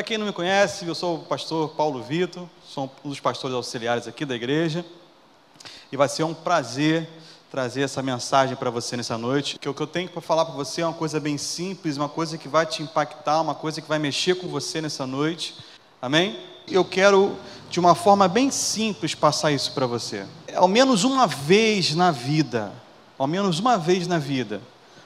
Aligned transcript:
Para 0.00 0.06
quem 0.06 0.16
não 0.16 0.24
me 0.24 0.32
conhece, 0.32 0.86
eu 0.86 0.94
sou 0.94 1.16
o 1.16 1.18
pastor 1.18 1.68
Paulo 1.72 2.02
Vitor, 2.02 2.48
sou 2.66 2.90
um 3.04 3.10
dos 3.10 3.20
pastores 3.20 3.54
auxiliares 3.54 4.08
aqui 4.08 4.24
da 4.24 4.34
igreja, 4.34 4.82
e 5.92 5.96
vai 5.98 6.08
ser 6.08 6.22
um 6.22 6.32
prazer 6.32 7.06
trazer 7.50 7.82
essa 7.82 8.00
mensagem 8.00 8.56
para 8.56 8.70
você 8.70 8.96
nessa 8.96 9.18
noite. 9.18 9.58
Que 9.58 9.68
o 9.68 9.74
que 9.74 9.82
eu 9.82 9.86
tenho 9.86 10.08
para 10.08 10.22
falar 10.22 10.46
para 10.46 10.54
você 10.54 10.80
é 10.80 10.86
uma 10.86 10.94
coisa 10.94 11.20
bem 11.20 11.36
simples, 11.36 11.98
uma 11.98 12.08
coisa 12.08 12.38
que 12.38 12.48
vai 12.48 12.64
te 12.64 12.82
impactar, 12.82 13.42
uma 13.42 13.54
coisa 13.54 13.82
que 13.82 13.86
vai 13.86 13.98
mexer 13.98 14.36
com 14.36 14.48
você 14.48 14.80
nessa 14.80 15.06
noite. 15.06 15.54
Amém? 16.00 16.40
Eu 16.66 16.82
quero 16.82 17.36
de 17.68 17.78
uma 17.78 17.94
forma 17.94 18.26
bem 18.26 18.50
simples 18.50 19.14
passar 19.14 19.52
isso 19.52 19.70
para 19.72 19.84
você. 19.84 20.24
Ao 20.56 20.66
menos 20.66 21.04
uma 21.04 21.26
vez 21.26 21.94
na 21.94 22.10
vida, 22.10 22.72
ao 23.18 23.26
menos 23.26 23.58
uma 23.58 23.76
vez 23.76 24.06
na 24.06 24.18
vida, 24.18 24.62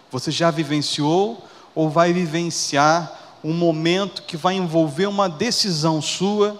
você 0.08 0.30
já 0.30 0.52
vivenciou 0.52 1.42
ou 1.74 1.90
vai 1.90 2.12
vivenciar 2.12 3.23
um 3.44 3.52
momento 3.52 4.22
que 4.22 4.38
vai 4.38 4.54
envolver 4.54 5.06
uma 5.06 5.28
decisão 5.28 6.00
sua, 6.00 6.58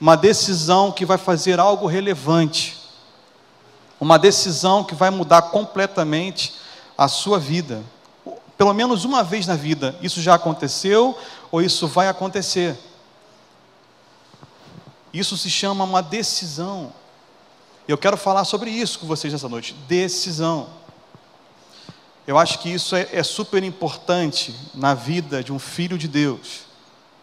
uma 0.00 0.16
decisão 0.16 0.92
que 0.92 1.04
vai 1.04 1.18
fazer 1.18 1.58
algo 1.58 1.88
relevante, 1.88 2.78
uma 4.00 4.16
decisão 4.16 4.84
que 4.84 4.94
vai 4.94 5.10
mudar 5.10 5.42
completamente 5.42 6.54
a 6.96 7.08
sua 7.08 7.40
vida. 7.40 7.82
Pelo 8.56 8.72
menos 8.72 9.04
uma 9.04 9.24
vez 9.24 9.48
na 9.48 9.56
vida, 9.56 9.96
isso 10.00 10.22
já 10.22 10.34
aconteceu 10.34 11.18
ou 11.50 11.60
isso 11.60 11.88
vai 11.88 12.06
acontecer. 12.06 12.78
Isso 15.12 15.36
se 15.36 15.50
chama 15.50 15.82
uma 15.82 16.02
decisão. 16.02 16.92
Eu 17.86 17.98
quero 17.98 18.16
falar 18.16 18.44
sobre 18.44 18.70
isso 18.70 18.98
com 19.00 19.06
vocês 19.06 19.32
nessa 19.32 19.48
noite. 19.48 19.74
Decisão. 19.88 20.68
Eu 22.26 22.38
acho 22.38 22.58
que 22.60 22.70
isso 22.70 22.96
é, 22.96 23.06
é, 23.12 23.22
super 23.22 23.62
importante 23.62 24.54
na 24.74 24.94
vida 24.94 25.44
de 25.44 25.52
um 25.52 25.58
filho 25.58 25.98
de 25.98 26.08
Deus. 26.08 26.62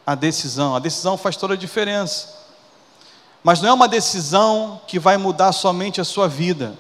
A 0.06 0.14
decisão. 0.14 0.76
A 0.76 0.80
decisão 0.80 1.18
faz 1.18 1.36
toda 1.36 1.56
a 1.56 1.58
diferença. 1.58 2.40
Mas 3.44 3.62
não 3.62 3.70
é 3.70 3.74
uma 3.74 3.88
decisão 3.88 4.80
que 4.88 5.00
vai 5.00 5.18
mudar 5.18 5.52
somente 5.54 6.00
a 6.00 6.04
sua 6.04 6.28
vida. 6.28 6.78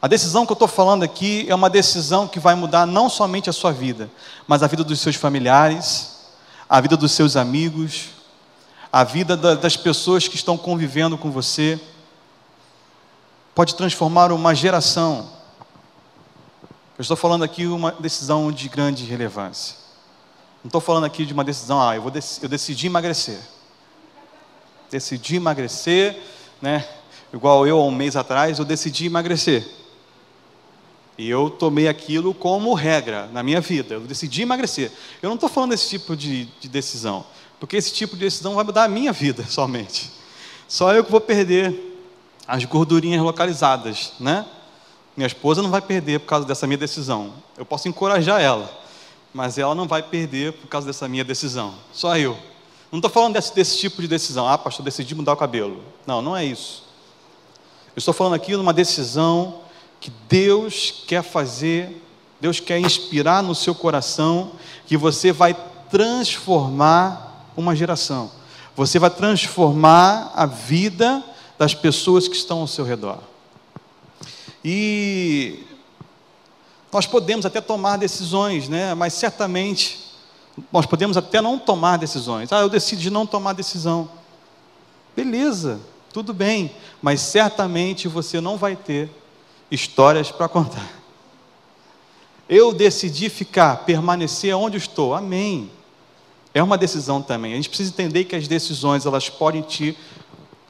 A 0.00 0.06
decisão 0.06 0.46
que 0.46 0.52
eu 0.52 0.54
estou 0.54 0.68
falando 0.68 1.02
aqui 1.02 1.44
é 1.48 1.54
uma 1.54 1.68
decisão 1.68 2.28
que 2.28 2.38
vai 2.38 2.54
mudar 2.54 2.86
não 2.86 3.10
somente 3.10 3.50
a 3.50 3.52
sua 3.52 3.72
vida, 3.72 4.08
mas 4.46 4.62
a 4.62 4.66
vida 4.66 4.82
dos 4.82 5.00
seus 5.00 5.16
familiares, 5.16 6.20
a 6.68 6.80
vida 6.80 6.96
dos 6.96 7.12
seus 7.12 7.36
amigos, 7.36 8.10
a 8.92 9.02
vida 9.04 9.36
das 9.36 9.76
pessoas 9.76 10.26
que 10.26 10.36
estão 10.36 10.56
convivendo 10.56 11.18
com 11.18 11.30
você. 11.30 11.78
Pode 13.54 13.74
transformar 13.74 14.30
uma 14.30 14.54
geração 14.54 15.39
eu 17.00 17.02
estou 17.02 17.16
falando 17.16 17.42
aqui 17.42 17.66
uma 17.66 17.92
decisão 17.92 18.52
de 18.52 18.68
grande 18.68 19.06
relevância. 19.06 19.74
Não 20.62 20.68
estou 20.68 20.82
falando 20.82 21.04
aqui 21.04 21.24
de 21.24 21.32
uma 21.32 21.42
decisão, 21.42 21.80
ah, 21.80 21.96
eu, 21.96 22.02
vou 22.02 22.12
eu 22.42 22.46
decidi 22.46 22.88
emagrecer. 22.88 23.40
Decidi 24.90 25.36
emagrecer, 25.36 26.22
né? 26.60 26.86
Igual 27.32 27.66
eu, 27.66 27.80
um 27.80 27.90
mês 27.90 28.16
atrás, 28.16 28.58
eu 28.58 28.66
decidi 28.66 29.06
emagrecer. 29.06 29.66
E 31.16 31.26
eu 31.26 31.48
tomei 31.48 31.88
aquilo 31.88 32.34
como 32.34 32.74
regra 32.74 33.30
na 33.32 33.42
minha 33.42 33.62
vida. 33.62 33.94
Eu 33.94 34.00
decidi 34.02 34.42
emagrecer. 34.42 34.92
Eu 35.22 35.30
não 35.30 35.36
estou 35.36 35.48
falando 35.48 35.70
desse 35.70 35.88
tipo 35.88 36.14
de, 36.14 36.50
de 36.60 36.68
decisão, 36.68 37.24
porque 37.58 37.78
esse 37.78 37.94
tipo 37.94 38.14
de 38.14 38.26
decisão 38.26 38.56
vai 38.56 38.64
mudar 38.64 38.84
a 38.84 38.88
minha 38.88 39.10
vida 39.10 39.42
somente. 39.48 40.12
Só 40.68 40.92
eu 40.92 41.02
que 41.02 41.10
vou 41.10 41.22
perder 41.22 41.96
as 42.46 42.62
gordurinhas 42.66 43.22
localizadas, 43.22 44.12
né? 44.20 44.44
Minha 45.16 45.26
esposa 45.26 45.62
não 45.62 45.70
vai 45.70 45.80
perder 45.80 46.20
por 46.20 46.26
causa 46.26 46.46
dessa 46.46 46.66
minha 46.66 46.78
decisão. 46.78 47.32
Eu 47.56 47.64
posso 47.64 47.88
encorajar 47.88 48.40
ela, 48.40 48.70
mas 49.34 49.58
ela 49.58 49.74
não 49.74 49.86
vai 49.86 50.02
perder 50.02 50.52
por 50.52 50.68
causa 50.68 50.86
dessa 50.86 51.08
minha 51.08 51.24
decisão. 51.24 51.74
Só 51.92 52.16
eu. 52.16 52.36
Não 52.90 52.98
estou 52.98 53.10
falando 53.10 53.34
desse, 53.34 53.54
desse, 53.54 53.78
tipo 53.78 54.02
de 54.02 54.08
decisão. 54.08 54.48
Ah, 54.48 54.58
pastor, 54.58 54.84
decidi 54.84 55.14
mudar 55.14 55.32
o 55.32 55.36
cabelo. 55.36 55.82
Não, 56.06 56.20
não 56.20 56.36
é 56.36 56.44
isso. 56.44 56.84
Eu 57.88 57.98
estou 57.98 58.14
falando 58.14 58.34
aqui 58.34 58.52
de 58.52 58.56
uma 58.56 58.72
decisão 58.72 59.60
que 60.00 60.10
Deus 60.28 61.04
quer 61.06 61.22
fazer, 61.22 62.02
Deus 62.40 62.58
quer 62.58 62.78
inspirar 62.80 63.42
no 63.42 63.54
seu 63.54 63.74
coração, 63.74 64.52
que 64.86 64.96
você 64.96 65.30
vai 65.30 65.54
transformar 65.90 67.46
uma 67.56 67.76
geração. 67.76 68.30
Você 68.74 68.98
vai 68.98 69.10
transformar 69.10 70.32
a 70.34 70.46
vida 70.46 71.22
das 71.58 71.74
pessoas 71.74 72.26
que 72.26 72.34
estão 72.34 72.60
ao 72.60 72.66
seu 72.66 72.84
redor. 72.84 73.18
E 74.64 75.64
nós 76.92 77.06
podemos 77.06 77.46
até 77.46 77.60
tomar 77.60 77.96
decisões, 77.96 78.68
né? 78.68 78.94
mas 78.94 79.14
certamente 79.14 80.10
nós 80.72 80.86
podemos 80.86 81.16
até 81.16 81.40
não 81.40 81.58
tomar 81.58 81.96
decisões. 81.96 82.52
Ah, 82.52 82.60
eu 82.60 82.68
decido 82.68 83.00
de 83.00 83.10
não 83.10 83.26
tomar 83.26 83.52
decisão. 83.52 84.10
Beleza, 85.16 85.80
tudo 86.12 86.34
bem, 86.34 86.74
mas 87.00 87.20
certamente 87.20 88.08
você 88.08 88.40
não 88.40 88.56
vai 88.56 88.76
ter 88.76 89.10
histórias 89.70 90.30
para 90.30 90.48
contar. 90.48 91.00
Eu 92.48 92.72
decidi 92.72 93.28
ficar, 93.28 93.84
permanecer 93.84 94.56
onde 94.56 94.76
estou. 94.76 95.14
Amém. 95.14 95.70
É 96.52 96.60
uma 96.60 96.76
decisão 96.76 97.22
também. 97.22 97.52
A 97.52 97.56
gente 97.56 97.68
precisa 97.68 97.90
entender 97.90 98.24
que 98.24 98.34
as 98.34 98.48
decisões 98.48 99.06
elas 99.06 99.28
podem 99.28 99.62
te 99.62 99.96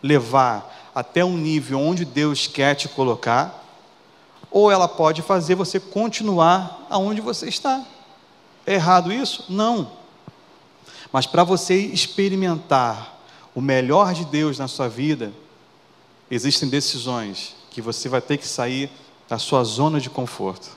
levar 0.02 0.90
até 0.94 1.24
um 1.24 1.36
nível 1.36 1.80
onde 1.80 2.04
Deus 2.04 2.46
quer 2.46 2.74
te 2.74 2.88
colocar, 2.88 3.59
ou 4.50 4.70
ela 4.70 4.88
pode 4.88 5.22
fazer 5.22 5.54
você 5.54 5.78
continuar 5.78 6.86
aonde 6.90 7.20
você 7.20 7.48
está. 7.48 7.84
É 8.66 8.74
errado 8.74 9.12
isso? 9.12 9.44
Não. 9.48 9.92
Mas 11.12 11.26
para 11.26 11.44
você 11.44 11.76
experimentar 11.76 13.18
o 13.54 13.60
melhor 13.60 14.12
de 14.12 14.24
Deus 14.24 14.58
na 14.58 14.68
sua 14.68 14.88
vida, 14.88 15.32
existem 16.30 16.68
decisões 16.68 17.54
que 17.70 17.80
você 17.80 18.08
vai 18.08 18.20
ter 18.20 18.36
que 18.36 18.46
sair 18.46 18.90
da 19.28 19.38
sua 19.38 19.62
zona 19.64 20.00
de 20.00 20.10
conforto. 20.10 20.76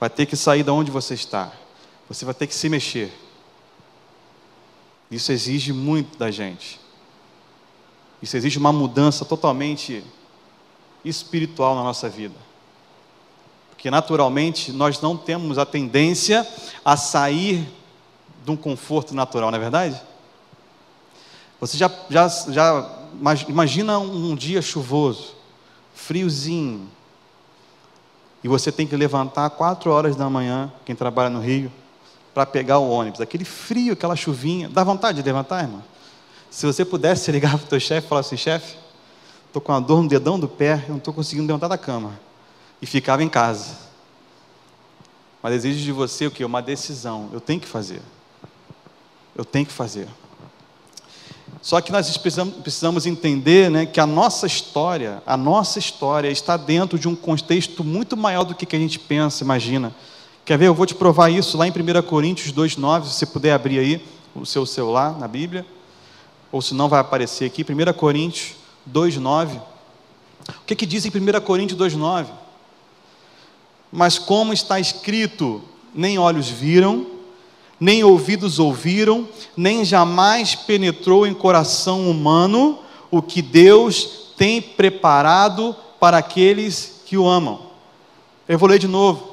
Vai 0.00 0.10
ter 0.10 0.26
que 0.26 0.36
sair 0.36 0.62
da 0.62 0.72
onde 0.72 0.90
você 0.90 1.14
está. 1.14 1.52
Você 2.08 2.24
vai 2.24 2.34
ter 2.34 2.46
que 2.46 2.54
se 2.54 2.68
mexer. 2.68 3.12
Isso 5.10 5.30
exige 5.30 5.72
muito 5.72 6.18
da 6.18 6.30
gente. 6.30 6.80
Isso 8.20 8.36
exige 8.36 8.58
uma 8.58 8.72
mudança 8.72 9.24
totalmente 9.24 10.02
espiritual 11.04 11.74
na 11.74 11.82
nossa 11.82 12.08
vida. 12.08 12.34
Porque 13.70 13.90
naturalmente 13.90 14.72
nós 14.72 15.00
não 15.00 15.16
temos 15.16 15.58
a 15.58 15.66
tendência 15.66 16.46
a 16.84 16.96
sair 16.96 17.68
de 18.44 18.50
um 18.50 18.56
conforto 18.56 19.14
natural, 19.14 19.50
não 19.50 19.58
é 19.58 19.60
verdade? 19.60 20.00
Você 21.60 21.76
já, 21.76 21.90
já, 22.10 22.28
já 22.48 22.98
imagina 23.48 23.98
um 23.98 24.34
dia 24.34 24.60
chuvoso, 24.60 25.34
friozinho, 25.94 26.88
e 28.42 28.48
você 28.48 28.72
tem 28.72 28.86
que 28.86 28.96
levantar 28.96 29.48
quatro 29.50 29.90
horas 29.90 30.16
da 30.16 30.28
manhã, 30.28 30.72
quem 30.84 30.96
trabalha 30.96 31.30
no 31.30 31.40
Rio, 31.40 31.70
para 32.34 32.44
pegar 32.44 32.78
o 32.78 32.90
ônibus. 32.90 33.20
Aquele 33.20 33.44
frio, 33.44 33.92
aquela 33.92 34.16
chuvinha, 34.16 34.68
dá 34.68 34.82
vontade 34.82 35.22
de 35.22 35.24
levantar, 35.24 35.62
irmão? 35.62 35.82
Se 36.50 36.66
você 36.66 36.84
pudesse 36.84 37.30
ligar 37.32 37.56
para 37.56 37.64
o 37.64 37.68
teu 37.68 37.80
chefe 37.80 38.06
e 38.06 38.08
falar 38.08 38.20
assim, 38.22 38.36
chefe, 38.36 38.76
estou 39.52 39.60
com 39.60 39.70
uma 39.70 39.80
dor 39.82 40.02
no 40.02 40.08
dedão 40.08 40.40
do 40.40 40.48
pé, 40.48 40.82
eu 40.84 40.92
não 40.92 40.96
estou 40.96 41.12
conseguindo 41.12 41.46
levantar 41.46 41.68
da 41.68 41.76
cama. 41.76 42.18
E 42.80 42.86
ficava 42.86 43.22
em 43.22 43.28
casa. 43.28 43.76
Mas 45.42 45.54
exige 45.54 45.84
de 45.84 45.92
você 45.92 46.26
o 46.26 46.30
que? 46.30 46.42
Uma 46.42 46.62
decisão. 46.62 47.28
Eu 47.32 47.40
tenho 47.40 47.60
que 47.60 47.68
fazer. 47.68 48.00
Eu 49.36 49.44
tenho 49.44 49.66
que 49.66 49.72
fazer. 49.72 50.08
Só 51.60 51.80
que 51.82 51.92
nós 51.92 52.16
precisamos 52.16 53.04
entender 53.04 53.70
né, 53.70 53.84
que 53.84 54.00
a 54.00 54.06
nossa 54.06 54.46
história, 54.46 55.22
a 55.26 55.36
nossa 55.36 55.78
história 55.78 56.28
está 56.28 56.56
dentro 56.56 56.98
de 56.98 57.06
um 57.06 57.14
contexto 57.14 57.84
muito 57.84 58.16
maior 58.16 58.44
do 58.44 58.54
que 58.54 58.74
a 58.74 58.78
gente 58.78 58.98
pensa, 58.98 59.44
imagina. 59.44 59.94
Quer 60.46 60.56
ver? 60.56 60.66
Eu 60.66 60.74
vou 60.74 60.86
te 60.86 60.94
provar 60.94 61.28
isso 61.28 61.58
lá 61.58 61.68
em 61.68 61.70
1 61.70 62.02
Coríntios 62.02 62.52
2,9, 62.52 63.04
se 63.04 63.10
você 63.10 63.26
puder 63.26 63.52
abrir 63.52 63.78
aí 63.78 64.04
o 64.34 64.46
seu 64.46 64.64
celular 64.64 65.18
na 65.18 65.28
Bíblia, 65.28 65.64
ou 66.50 66.62
se 66.62 66.74
não 66.74 66.88
vai 66.88 67.00
aparecer 67.00 67.44
aqui, 67.44 67.62
1 67.62 67.92
Coríntios 67.92 68.61
2,9. 68.90 69.60
O 70.48 70.64
que, 70.66 70.74
que 70.74 70.86
diz 70.86 71.04
em 71.04 71.10
1 71.10 71.40
Coríntios 71.40 71.78
2,9? 71.78 72.26
Mas 73.90 74.18
como 74.18 74.52
está 74.52 74.80
escrito, 74.80 75.62
nem 75.94 76.18
olhos 76.18 76.48
viram, 76.48 77.06
nem 77.78 78.02
ouvidos 78.04 78.58
ouviram, 78.58 79.28
nem 79.56 79.84
jamais 79.84 80.54
penetrou 80.54 81.26
em 81.26 81.34
coração 81.34 82.08
humano 82.10 82.78
o 83.10 83.20
que 83.20 83.42
Deus 83.42 84.32
tem 84.36 84.62
preparado 84.62 85.76
para 86.00 86.18
aqueles 86.18 87.02
que 87.04 87.16
o 87.18 87.28
amam. 87.28 87.60
Eu 88.48 88.58
vou 88.58 88.68
ler 88.68 88.78
de 88.78 88.88
novo. 88.88 89.32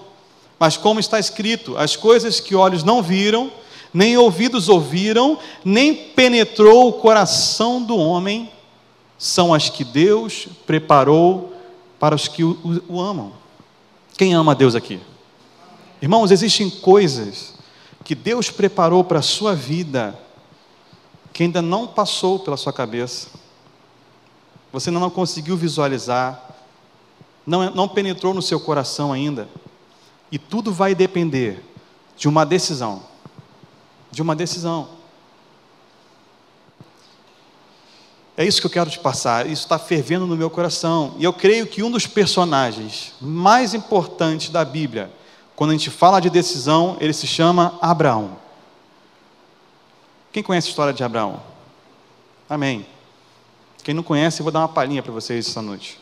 Mas 0.59 0.75
como 0.75 0.99
está 0.99 1.17
escrito, 1.17 1.77
as 1.77 1.95
coisas 1.95 2.39
que 2.39 2.53
olhos 2.53 2.83
não 2.83 3.01
viram, 3.01 3.49
nem 3.93 4.17
ouvidos 4.17 4.67
ouviram, 4.67 5.39
nem 5.63 5.95
penetrou 5.95 6.89
o 6.89 6.93
coração 6.93 7.81
do 7.81 7.95
homem, 7.95 8.51
são 9.19 9.53
as 9.53 9.69
que 9.69 9.83
Deus 9.83 10.47
preparou 10.65 11.53
para 11.99 12.15
os 12.15 12.29
que 12.29 12.41
o, 12.41 12.81
o, 12.87 13.01
amam. 13.01 13.33
Quem 14.17 14.33
ama 14.33 14.55
Deus 14.55 14.75
aqui? 14.75 15.01
Irmãos, 16.01 16.31
existem 16.31 16.69
coisas 16.69 17.53
que 18.05 18.15
Deus 18.15 18.49
preparou 18.49 19.03
para 19.03 19.19
a 19.19 19.21
sua 19.21 19.53
vida, 19.53 20.17
que 21.33 21.43
ainda 21.43 21.61
não 21.61 21.85
passou 21.85 22.39
pela 22.39 22.55
sua 22.55 22.71
cabeça, 22.71 23.27
você 24.71 24.89
ainda 24.89 25.01
não 25.01 25.09
conseguiu 25.09 25.57
visualizar, 25.57 26.55
não, 27.45 27.69
não 27.71 27.89
penetrou 27.89 28.33
no 28.33 28.41
seu 28.41 28.59
coração 28.59 29.11
ainda, 29.11 29.49
e 30.31 30.39
tudo 30.39 30.71
vai 30.71 30.95
depender 30.95 31.61
de 32.15 32.29
uma 32.29 32.45
decisão. 32.45 33.03
De 34.11 34.21
uma 34.21 34.35
decisão. 34.35 34.98
É 38.39 38.45
isso 38.45 38.61
que 38.61 38.67
eu 38.67 38.71
quero 38.71 38.89
te 38.89 38.97
passar. 38.97 39.47
Isso 39.47 39.63
está 39.63 39.77
fervendo 39.77 40.25
no 40.25 40.37
meu 40.37 40.49
coração. 40.49 41.13
E 41.19 41.25
eu 41.25 41.33
creio 41.33 41.67
que 41.67 41.83
um 41.83 41.91
dos 41.91 42.07
personagens 42.07 43.11
mais 43.19 43.73
importantes 43.73 44.47
da 44.47 44.63
Bíblia, 44.63 45.11
quando 45.57 45.71
a 45.71 45.73
gente 45.73 45.89
fala 45.89 46.21
de 46.21 46.29
decisão, 46.29 46.95
ele 47.01 47.11
se 47.11 47.27
chama 47.27 47.77
Abraão. 47.81 48.37
Quem 50.31 50.41
conhece 50.41 50.67
a 50.67 50.69
história 50.69 50.93
de 50.93 51.03
Abraão? 51.03 51.41
Amém. 52.49 52.85
Quem 53.83 53.93
não 53.93 54.03
conhece, 54.03 54.39
eu 54.39 54.45
vou 54.45 54.53
dar 54.53 54.59
uma 54.59 54.69
palhinha 54.69 55.03
para 55.03 55.11
vocês 55.11 55.45
essa 55.45 55.61
noite. 55.61 55.99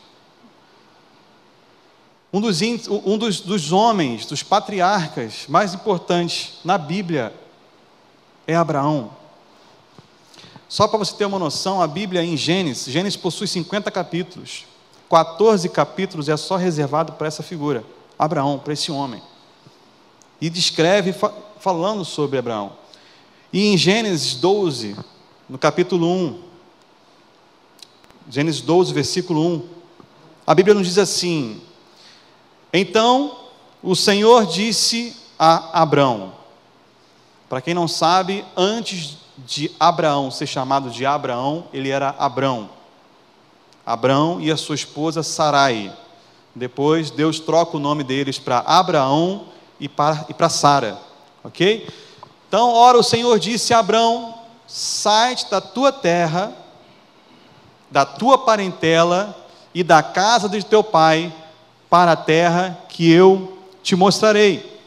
Um, 2.32 2.40
dos, 2.40 2.60
um 2.62 3.18
dos, 3.18 3.40
dos 3.40 3.72
homens, 3.72 4.26
dos 4.26 4.44
patriarcas 4.44 5.46
mais 5.48 5.74
importantes 5.74 6.60
na 6.64 6.78
Bíblia 6.78 7.34
é 8.46 8.54
Abraão. 8.54 9.10
Só 10.68 10.86
para 10.86 10.98
você 10.98 11.14
ter 11.14 11.24
uma 11.24 11.38
noção, 11.38 11.80
a 11.80 11.86
Bíblia 11.86 12.22
em 12.22 12.36
Gênesis, 12.36 12.92
Gênesis 12.92 13.16
possui 13.16 13.46
50 13.48 13.90
capítulos. 13.90 14.66
14 15.08 15.66
capítulos 15.70 16.28
é 16.28 16.36
só 16.36 16.56
reservado 16.56 17.14
para 17.14 17.26
essa 17.26 17.42
figura, 17.42 17.82
Abraão, 18.18 18.58
para 18.58 18.74
esse 18.74 18.92
homem. 18.92 19.22
E 20.40 20.50
descreve 20.50 21.14
falando 21.58 22.04
sobre 22.04 22.38
Abraão. 22.38 22.72
E 23.50 23.68
em 23.68 23.78
Gênesis 23.78 24.34
12, 24.34 24.94
no 25.48 25.56
capítulo 25.56 26.06
1, 26.06 26.42
Gênesis 28.28 28.60
12, 28.60 28.92
versículo 28.92 29.40
1, 29.40 29.68
a 30.46 30.54
Bíblia 30.54 30.74
nos 30.74 30.86
diz 30.86 30.98
assim: 30.98 31.62
Então 32.70 33.38
o 33.82 33.96
Senhor 33.96 34.44
disse 34.44 35.16
a 35.38 35.80
Abraão, 35.80 36.34
para 37.48 37.62
quem 37.62 37.72
não 37.72 37.88
sabe, 37.88 38.44
antes 38.54 39.16
de 39.46 39.70
Abraão 39.78 40.30
ser 40.30 40.46
chamado 40.46 40.90
de 40.90 41.06
Abraão, 41.06 41.64
ele 41.72 41.90
era 41.90 42.14
Abrão. 42.18 42.70
Abrão 43.84 44.40
e 44.40 44.50
a 44.50 44.56
sua 44.56 44.74
esposa 44.74 45.22
Sarai. 45.22 45.92
Depois 46.54 47.10
Deus 47.10 47.38
troca 47.38 47.76
o 47.76 47.80
nome 47.80 48.02
deles 48.02 48.38
para 48.38 48.58
Abraão 48.58 49.46
e 49.78 49.88
para, 49.88 50.26
e 50.28 50.34
para 50.34 50.48
Sara. 50.48 50.98
Ok? 51.44 51.88
Então, 52.48 52.72
ora, 52.72 52.98
o 52.98 53.02
Senhor 53.02 53.38
disse 53.38 53.72
a 53.72 53.78
Abrão: 53.78 54.34
sai 54.66 55.36
da 55.50 55.60
tua 55.60 55.92
terra, 55.92 56.52
da 57.90 58.04
tua 58.04 58.38
parentela 58.38 59.36
e 59.72 59.82
da 59.82 60.02
casa 60.02 60.48
de 60.48 60.64
teu 60.64 60.82
pai 60.82 61.32
para 61.88 62.12
a 62.12 62.16
terra 62.16 62.78
que 62.88 63.10
eu 63.10 63.58
te 63.82 63.94
mostrarei. 63.94 64.78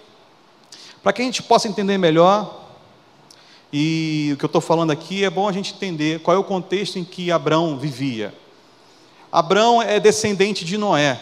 Para 1.01 1.13
que 1.13 1.21
a 1.21 1.25
gente 1.25 1.41
possa 1.41 1.67
entender 1.67 1.97
melhor, 1.97 2.60
e 3.73 4.31
o 4.33 4.37
que 4.37 4.43
eu 4.43 4.47
estou 4.47 4.59
falando 4.59 4.91
aqui 4.91 5.23
é 5.23 5.29
bom 5.29 5.47
a 5.47 5.51
gente 5.53 5.73
entender 5.73 6.19
qual 6.19 6.35
é 6.35 6.39
o 6.39 6.43
contexto 6.43 6.99
em 6.99 7.05
que 7.05 7.31
Abraão 7.31 7.77
vivia. 7.77 8.33
Abraão 9.31 9.81
é 9.81 9.97
descendente 9.97 10.65
de 10.65 10.77
Noé. 10.77 11.17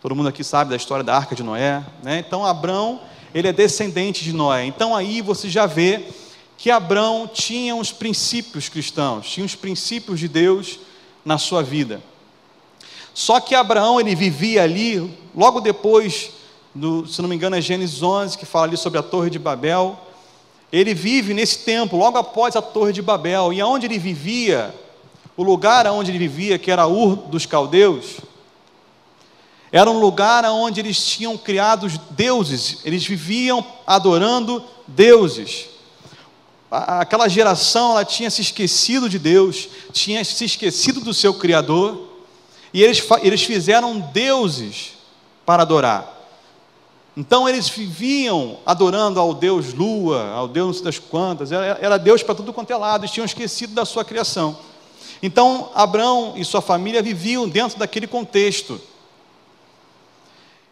Todo 0.00 0.14
mundo 0.14 0.28
aqui 0.28 0.44
sabe 0.44 0.70
da 0.70 0.76
história 0.76 1.02
da 1.02 1.16
arca 1.16 1.34
de 1.34 1.42
Noé, 1.42 1.84
né? 2.04 2.20
Então 2.24 2.46
Abraão, 2.46 3.00
ele 3.34 3.48
é 3.48 3.52
descendente 3.52 4.22
de 4.22 4.32
Noé. 4.32 4.64
Então 4.64 4.94
aí 4.94 5.20
você 5.20 5.48
já 5.48 5.66
vê 5.66 6.04
que 6.56 6.70
Abraão 6.70 7.26
tinha 7.26 7.74
os 7.74 7.90
princípios 7.90 8.68
cristãos, 8.68 9.28
tinha 9.28 9.44
os 9.44 9.56
princípios 9.56 10.20
de 10.20 10.28
Deus 10.28 10.78
na 11.24 11.38
sua 11.38 11.60
vida. 11.60 12.00
Só 13.12 13.40
que 13.40 13.54
Abraão 13.56 13.98
ele 13.98 14.14
vivia 14.14 14.62
ali 14.62 15.12
logo 15.34 15.60
depois 15.60 16.30
do, 16.72 17.04
se 17.04 17.20
não 17.20 17.28
me 17.28 17.34
engano, 17.34 17.56
é 17.56 17.60
Gênesis 17.60 18.00
11 18.00 18.38
que 18.38 18.46
fala 18.46 18.66
ali 18.66 18.76
sobre 18.76 19.00
a 19.00 19.02
Torre 19.02 19.28
de 19.28 19.40
Babel 19.40 19.98
ele 20.72 20.94
vive 20.94 21.34
nesse 21.34 21.58
tempo, 21.60 21.96
logo 21.96 22.16
após 22.16 22.54
a 22.54 22.62
Torre 22.62 22.92
de 22.92 23.02
Babel, 23.02 23.52
e 23.52 23.60
aonde 23.60 23.86
ele 23.86 23.98
vivia, 23.98 24.74
o 25.36 25.42
lugar 25.42 25.86
onde 25.86 26.10
ele 26.10 26.18
vivia, 26.18 26.58
que 26.58 26.70
era 26.70 26.86
Ur 26.86 27.16
dos 27.16 27.46
Caldeus, 27.46 28.18
era 29.72 29.90
um 29.90 29.98
lugar 29.98 30.44
onde 30.46 30.80
eles 30.80 31.04
tinham 31.04 31.36
criado 31.36 31.88
deuses, 32.10 32.78
eles 32.84 33.04
viviam 33.04 33.64
adorando 33.86 34.64
deuses. 34.86 35.66
Aquela 36.70 37.28
geração 37.28 37.92
ela 37.92 38.04
tinha 38.04 38.30
se 38.30 38.42
esquecido 38.42 39.08
de 39.08 39.18
Deus, 39.18 39.68
tinha 39.92 40.24
se 40.24 40.44
esquecido 40.44 41.00
do 41.00 41.14
seu 41.14 41.34
Criador, 41.34 42.08
e 42.72 42.82
eles, 42.82 43.02
eles 43.22 43.42
fizeram 43.42 43.98
deuses 43.98 44.92
para 45.44 45.62
adorar. 45.62 46.19
Então 47.20 47.46
eles 47.46 47.68
viviam 47.68 48.56
adorando 48.64 49.20
ao 49.20 49.34
Deus 49.34 49.74
Lua, 49.74 50.30
ao 50.30 50.48
Deus 50.48 50.66
não 50.68 50.72
sei 50.72 50.84
das 50.84 50.98
quantas, 50.98 51.52
era, 51.52 51.78
era 51.78 51.98
Deus 51.98 52.22
para 52.22 52.34
tudo 52.34 52.50
quanto 52.50 52.70
é 52.70 52.76
lado, 52.78 53.02
eles 53.02 53.10
tinham 53.10 53.26
esquecido 53.26 53.74
da 53.74 53.84
sua 53.84 54.06
criação. 54.06 54.58
Então 55.22 55.70
Abraão 55.74 56.32
e 56.34 56.42
sua 56.46 56.62
família 56.62 57.02
viviam 57.02 57.46
dentro 57.46 57.78
daquele 57.78 58.06
contexto. 58.06 58.80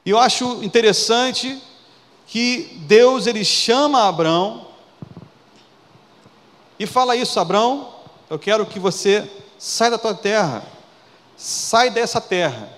E 0.06 0.08
eu 0.08 0.18
acho 0.18 0.64
interessante 0.64 1.60
que 2.26 2.78
Deus 2.86 3.26
ele 3.26 3.44
chama 3.44 4.08
Abraão 4.08 4.68
e 6.78 6.86
fala 6.86 7.14
isso, 7.14 7.38
Abraão, 7.38 7.92
eu 8.30 8.38
quero 8.38 8.64
que 8.64 8.78
você 8.78 9.30
saia 9.58 9.90
da 9.90 9.98
tua 9.98 10.14
terra, 10.14 10.64
sai 11.36 11.90
dessa 11.90 12.22
terra 12.22 12.77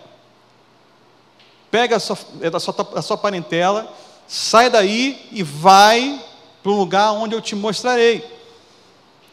pega 1.70 1.96
a 1.96 2.00
sua, 2.00 2.18
é 2.40 2.48
a 2.48 2.60
sua, 2.60 2.74
a 2.94 3.02
sua 3.02 3.16
parentela, 3.16 3.92
sai 4.26 4.68
daí 4.70 5.28
e 5.30 5.42
vai 5.42 6.20
para 6.62 6.72
um 6.72 6.76
lugar 6.76 7.12
onde 7.12 7.34
eu 7.34 7.40
te 7.40 7.54
mostrarei. 7.54 8.24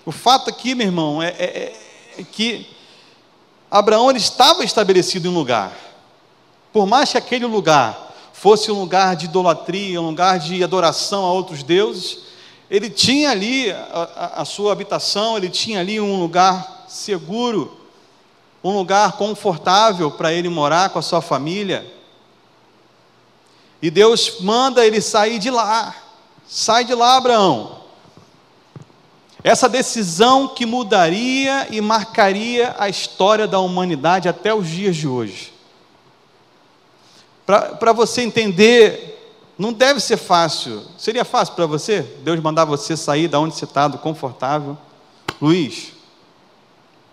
O 0.05 0.11
fato 0.11 0.49
aqui, 0.49 0.73
meu 0.73 0.87
irmão, 0.87 1.21
é, 1.21 1.29
é, 1.29 1.79
é 2.19 2.23
que 2.23 2.67
Abraão 3.69 4.09
estava 4.11 4.63
estabelecido 4.63 5.27
em 5.27 5.31
um 5.31 5.33
lugar. 5.33 5.73
Por 6.71 6.85
mais 6.85 7.11
que 7.11 7.17
aquele 7.17 7.45
lugar 7.45 8.13
fosse 8.31 8.71
um 8.71 8.79
lugar 8.79 9.15
de 9.15 9.25
idolatria, 9.25 10.01
um 10.01 10.07
lugar 10.07 10.39
de 10.39 10.63
adoração 10.63 11.25
a 11.25 11.31
outros 11.33 11.63
deuses, 11.63 12.19
ele 12.69 12.89
tinha 12.89 13.31
ali 13.31 13.71
a, 13.71 14.09
a, 14.15 14.41
a 14.41 14.45
sua 14.45 14.71
habitação, 14.71 15.37
ele 15.37 15.49
tinha 15.49 15.79
ali 15.79 15.99
um 15.99 16.19
lugar 16.19 16.85
seguro, 16.87 17.77
um 18.63 18.77
lugar 18.77 19.13
confortável 19.13 20.11
para 20.11 20.31
ele 20.33 20.49
morar 20.49 20.89
com 20.89 20.99
a 20.99 21.01
sua 21.01 21.21
família. 21.21 21.96
E 23.81 23.91
Deus 23.91 24.39
manda 24.41 24.85
ele 24.85 25.01
sair 25.01 25.39
de 25.39 25.49
lá. 25.49 25.95
Sai 26.47 26.85
de 26.85 26.93
lá, 26.93 27.17
Abraão. 27.17 27.77
Essa 29.43 29.69
decisão 29.69 30.47
que 30.47 30.65
mudaria 30.65 31.67
e 31.69 31.79
marcaria 31.79 32.75
a 32.77 32.89
história 32.89 33.47
da 33.47 33.59
humanidade 33.59 34.27
até 34.27 34.53
os 34.53 34.67
dias 34.67 34.95
de 34.95 35.07
hoje. 35.07 35.53
Para 37.45 37.93
você 37.93 38.21
entender, 38.23 39.53
não 39.57 39.71
deve 39.71 39.99
ser 39.99 40.17
fácil. 40.17 40.83
Seria 40.97 41.23
fácil 41.23 41.55
para 41.55 41.65
você? 41.65 42.01
Deus 42.01 42.39
mandar 42.41 42.65
você 42.65 42.97
sair 42.97 43.27
da 43.27 43.39
onde 43.39 43.55
você 43.55 43.63
está, 43.63 43.87
do 43.87 43.97
confortável. 43.97 44.77
Luiz, 45.41 45.93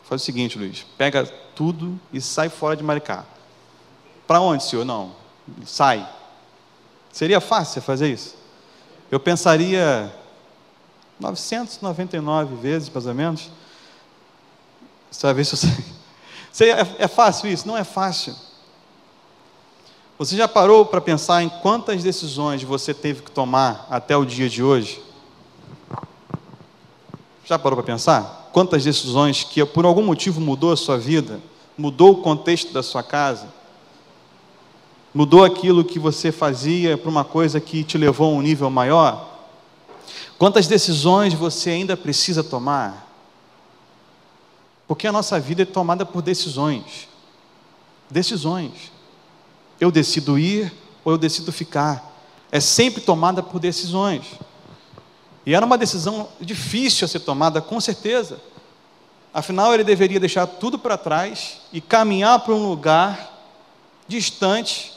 faz 0.02 0.20
o 0.20 0.24
seguinte, 0.24 0.58
Luiz: 0.58 0.84
pega 0.98 1.24
tudo 1.54 2.00
e 2.12 2.20
sai 2.20 2.48
fora 2.48 2.74
de 2.74 2.82
Maricá. 2.82 3.24
Para 4.26 4.40
onde, 4.40 4.64
senhor? 4.64 4.84
Não, 4.84 5.12
sai. 5.64 6.08
Seria 7.14 7.40
fácil 7.40 7.80
fazer 7.80 8.12
isso? 8.12 8.34
Eu 9.08 9.20
pensaria 9.20 10.12
999 11.20 12.56
vezes, 12.56 12.90
mais 12.90 13.06
ou 13.06 13.14
menos. 13.14 13.52
Ver 15.32 15.44
se. 15.44 15.54
É, 16.60 17.04
é 17.04 17.08
fácil 17.08 17.50
isso? 17.50 17.66
Não 17.66 17.76
é 17.76 17.82
fácil. 17.82 18.32
Você 20.16 20.36
já 20.36 20.46
parou 20.46 20.86
para 20.86 21.00
pensar 21.00 21.42
em 21.42 21.48
quantas 21.48 22.00
decisões 22.00 22.62
você 22.62 22.94
teve 22.94 23.22
que 23.22 23.30
tomar 23.30 23.88
até 23.90 24.16
o 24.16 24.24
dia 24.24 24.48
de 24.48 24.62
hoje? 24.62 25.02
Já 27.44 27.58
parou 27.58 27.76
para 27.76 27.86
pensar? 27.86 28.50
Quantas 28.52 28.84
decisões 28.84 29.42
que 29.42 29.64
por 29.64 29.84
algum 29.84 30.02
motivo 30.02 30.40
mudou 30.40 30.70
a 30.72 30.76
sua 30.76 30.96
vida, 30.96 31.40
mudou 31.76 32.12
o 32.12 32.22
contexto 32.22 32.72
da 32.72 32.84
sua 32.84 33.02
casa? 33.02 33.48
Mudou 35.14 35.44
aquilo 35.44 35.84
que 35.84 36.00
você 36.00 36.32
fazia 36.32 36.98
para 36.98 37.08
uma 37.08 37.24
coisa 37.24 37.60
que 37.60 37.84
te 37.84 37.96
levou 37.96 38.34
a 38.34 38.36
um 38.36 38.42
nível 38.42 38.68
maior? 38.68 39.30
Quantas 40.36 40.66
decisões 40.66 41.32
você 41.32 41.70
ainda 41.70 41.96
precisa 41.96 42.42
tomar? 42.42 43.08
Porque 44.88 45.06
a 45.06 45.12
nossa 45.12 45.38
vida 45.38 45.62
é 45.62 45.64
tomada 45.64 46.04
por 46.04 46.20
decisões. 46.20 47.08
Decisões. 48.10 48.90
Eu 49.80 49.92
decido 49.92 50.36
ir 50.36 50.72
ou 51.04 51.12
eu 51.12 51.18
decido 51.18 51.52
ficar. 51.52 52.12
É 52.50 52.58
sempre 52.58 53.00
tomada 53.00 53.40
por 53.40 53.60
decisões. 53.60 54.24
E 55.46 55.54
era 55.54 55.64
uma 55.64 55.78
decisão 55.78 56.28
difícil 56.40 57.04
a 57.04 57.08
ser 57.08 57.20
tomada, 57.20 57.60
com 57.60 57.80
certeza. 57.80 58.40
Afinal, 59.32 59.72
ele 59.72 59.84
deveria 59.84 60.18
deixar 60.18 60.46
tudo 60.46 60.76
para 60.76 60.96
trás 60.96 61.60
e 61.72 61.80
caminhar 61.80 62.40
para 62.40 62.54
um 62.54 62.68
lugar 62.68 63.32
distante 64.08 64.93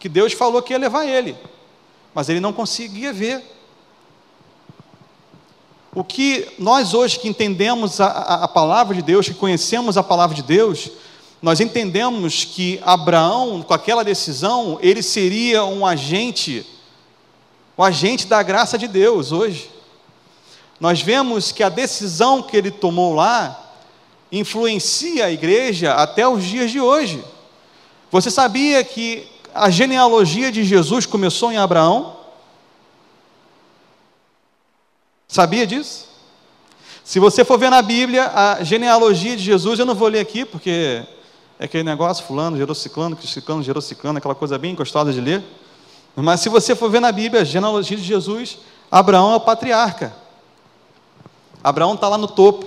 que 0.00 0.08
Deus 0.08 0.32
falou 0.32 0.62
que 0.62 0.72
ia 0.72 0.78
levar 0.78 1.04
ele, 1.04 1.36
mas 2.14 2.28
ele 2.30 2.40
não 2.40 2.54
conseguia 2.54 3.12
ver. 3.12 3.44
O 5.94 6.02
que 6.02 6.48
nós 6.58 6.94
hoje 6.94 7.18
que 7.18 7.28
entendemos 7.28 8.00
a, 8.00 8.06
a, 8.06 8.44
a, 8.44 8.48
palavra 8.48 8.94
de 8.94 9.02
Deus, 9.02 9.28
que 9.28 9.34
conhecemos 9.34 9.98
a 9.98 10.02
palavra 10.02 10.34
de 10.34 10.42
Deus, 10.42 10.90
nós 11.42 11.60
entendemos 11.60 12.44
que 12.44 12.80
Abraão, 12.82 13.60
com 13.62 13.74
aquela 13.74 14.02
decisão, 14.02 14.78
ele 14.80 15.02
seria 15.02 15.64
um 15.64 15.84
agente, 15.84 16.66
o 17.76 17.82
um 17.82 17.84
agente 17.84 18.26
da 18.26 18.42
graça 18.42 18.78
de 18.78 18.88
Deus 18.88 19.32
hoje. 19.32 19.70
Nós 20.78 21.02
vemos 21.02 21.52
que 21.52 21.62
a 21.62 21.68
decisão 21.68 22.42
que 22.42 22.56
ele 22.56 22.70
tomou 22.70 23.14
lá 23.14 23.74
influencia 24.32 25.26
a 25.26 25.30
igreja 25.30 25.92
até 25.92 26.26
os 26.26 26.42
dias 26.44 26.70
de 26.70 26.80
hoje. 26.80 27.22
Você 28.10 28.30
sabia 28.30 28.82
que 28.82 29.28
a 29.54 29.70
genealogia 29.70 30.50
de 30.50 30.64
Jesus 30.64 31.06
começou 31.06 31.52
em 31.52 31.56
Abraão? 31.56 32.16
Sabia 35.28 35.66
disso? 35.66 36.08
Se 37.04 37.18
você 37.18 37.44
for 37.44 37.58
ver 37.58 37.70
na 37.70 37.82
Bíblia 37.82 38.30
a 38.34 38.62
genealogia 38.62 39.36
de 39.36 39.42
Jesus, 39.42 39.78
eu 39.78 39.86
não 39.86 39.94
vou 39.94 40.08
ler 40.08 40.20
aqui, 40.20 40.44
porque 40.44 41.04
é 41.58 41.64
aquele 41.64 41.82
negócio, 41.82 42.24
fulano 42.24 42.56
gerou 42.56 42.74
ciclano, 42.74 43.20
ciclano 43.20 43.62
gerou 43.62 43.82
ciclano, 43.82 44.18
aquela 44.18 44.34
coisa 44.34 44.56
bem 44.58 44.74
gostosa 44.74 45.12
de 45.12 45.20
ler. 45.20 45.42
Mas 46.16 46.40
se 46.40 46.48
você 46.48 46.74
for 46.74 46.90
ver 46.90 47.00
na 47.00 47.12
Bíblia 47.12 47.42
a 47.42 47.44
genealogia 47.44 47.96
de 47.96 48.02
Jesus, 48.02 48.58
Abraão 48.90 49.32
é 49.32 49.36
o 49.36 49.40
patriarca. 49.40 50.14
Abraão 51.62 51.94
está 51.94 52.08
lá 52.08 52.18
no 52.18 52.28
topo. 52.28 52.66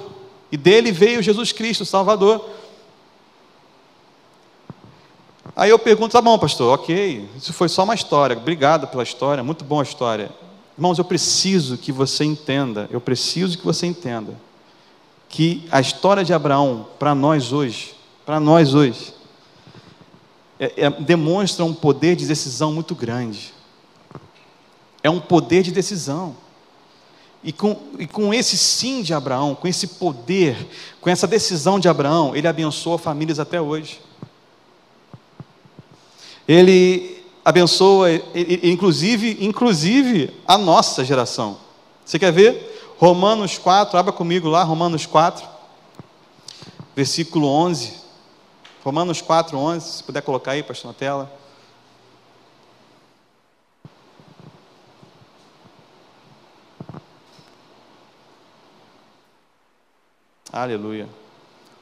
E 0.52 0.58
dele 0.58 0.92
veio 0.92 1.22
Jesus 1.22 1.52
Cristo, 1.52 1.84
Salvador. 1.86 2.48
Aí 5.56 5.70
eu 5.70 5.78
pergunto, 5.78 6.14
tá 6.14 6.22
bom, 6.22 6.38
pastor, 6.40 6.74
ok, 6.74 7.30
isso 7.38 7.54
foi 7.54 7.70
só 7.70 7.84
uma 7.84 7.94
história, 7.94 8.36
obrigado 8.36 8.88
pela 8.88 9.04
história, 9.04 9.44
muito 9.44 9.64
boa 9.64 9.84
a 9.84 9.86
história. 9.86 10.32
Irmãos, 10.76 10.98
eu 10.98 11.06
preciso 11.06 11.78
que 11.78 11.92
você 11.92 12.24
entenda, 12.24 12.90
eu 12.92 13.00
preciso 13.00 13.58
que 13.58 13.64
você 13.64 13.86
entenda, 13.86 14.34
que 15.30 15.68
a 15.72 15.80
história 15.80 16.24
de 16.24 16.34
Abraão, 16.34 16.88
para 16.98 17.14
nós 17.14 17.54
hoje, 17.54 17.94
para 18.26 18.40
nós 18.40 18.74
hoje, 18.74 19.14
é, 20.60 20.86
é, 20.86 20.90
demonstra 20.90 21.64
um 21.64 21.74
poder 21.74 22.16
de 22.16 22.26
decisão 22.26 22.74
muito 22.74 22.96
grande. 22.96 23.54
É 25.04 25.10
um 25.10 25.20
poder 25.20 25.62
de 25.62 25.72
decisão. 25.72 26.36
E 27.44 27.52
com, 27.52 27.78
e 28.00 28.08
com 28.08 28.34
esse 28.34 28.58
sim 28.58 29.04
de 29.04 29.14
Abraão, 29.14 29.54
com 29.54 29.68
esse 29.68 29.86
poder, 29.88 30.56
com 31.02 31.10
essa 31.10 31.28
decisão 31.28 31.80
de 31.80 31.90
Abraão, 31.90 32.36
ele 32.36 32.48
abençoa 32.48 32.98
famílias 32.98 33.40
até 33.40 33.62
hoje. 33.62 34.00
Ele 36.48 37.24
abençoa, 37.44 38.10
inclusive, 38.62 39.38
inclusive 39.42 40.34
a 40.48 40.58
nossa 40.58 41.04
geração. 41.04 41.58
Você 42.06 42.20
quer 42.20 42.32
ver? 42.32 42.96
Romanos 42.98 43.58
4, 43.58 43.98
abra 43.98 44.14
comigo 44.14 44.48
lá, 44.48 44.64
Romanos 44.64 45.06
4, 45.06 45.46
versículo 46.96 47.48
11. 47.48 48.02
Romanos 48.84 49.22
4, 49.22 49.58
11, 49.58 49.92
se 49.98 50.04
puder 50.04 50.22
colocar 50.22 50.52
aí, 50.52 50.64
pastor, 50.64 50.92
na 50.92 50.94
tela. 50.94 51.32
Aleluia. 60.52 61.10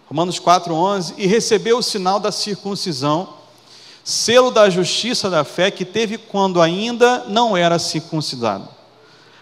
Romanos 0.08 0.40
4, 0.40 0.74
11. 0.74 1.16
E 1.18 1.28
recebeu 1.28 1.80
o 1.80 1.84
sinal 1.84 2.20
da 2.20 2.32
circuncisão 2.32 3.41
selo 4.04 4.52
da 4.52 4.70
justiça 4.70 5.30
da 5.30 5.44
fé 5.44 5.70
que 5.70 5.86
teve 5.86 6.18
quando 6.18 6.62
ainda 6.62 7.26
não 7.28 7.56
era 7.56 7.78
circuncidado, 7.80 8.68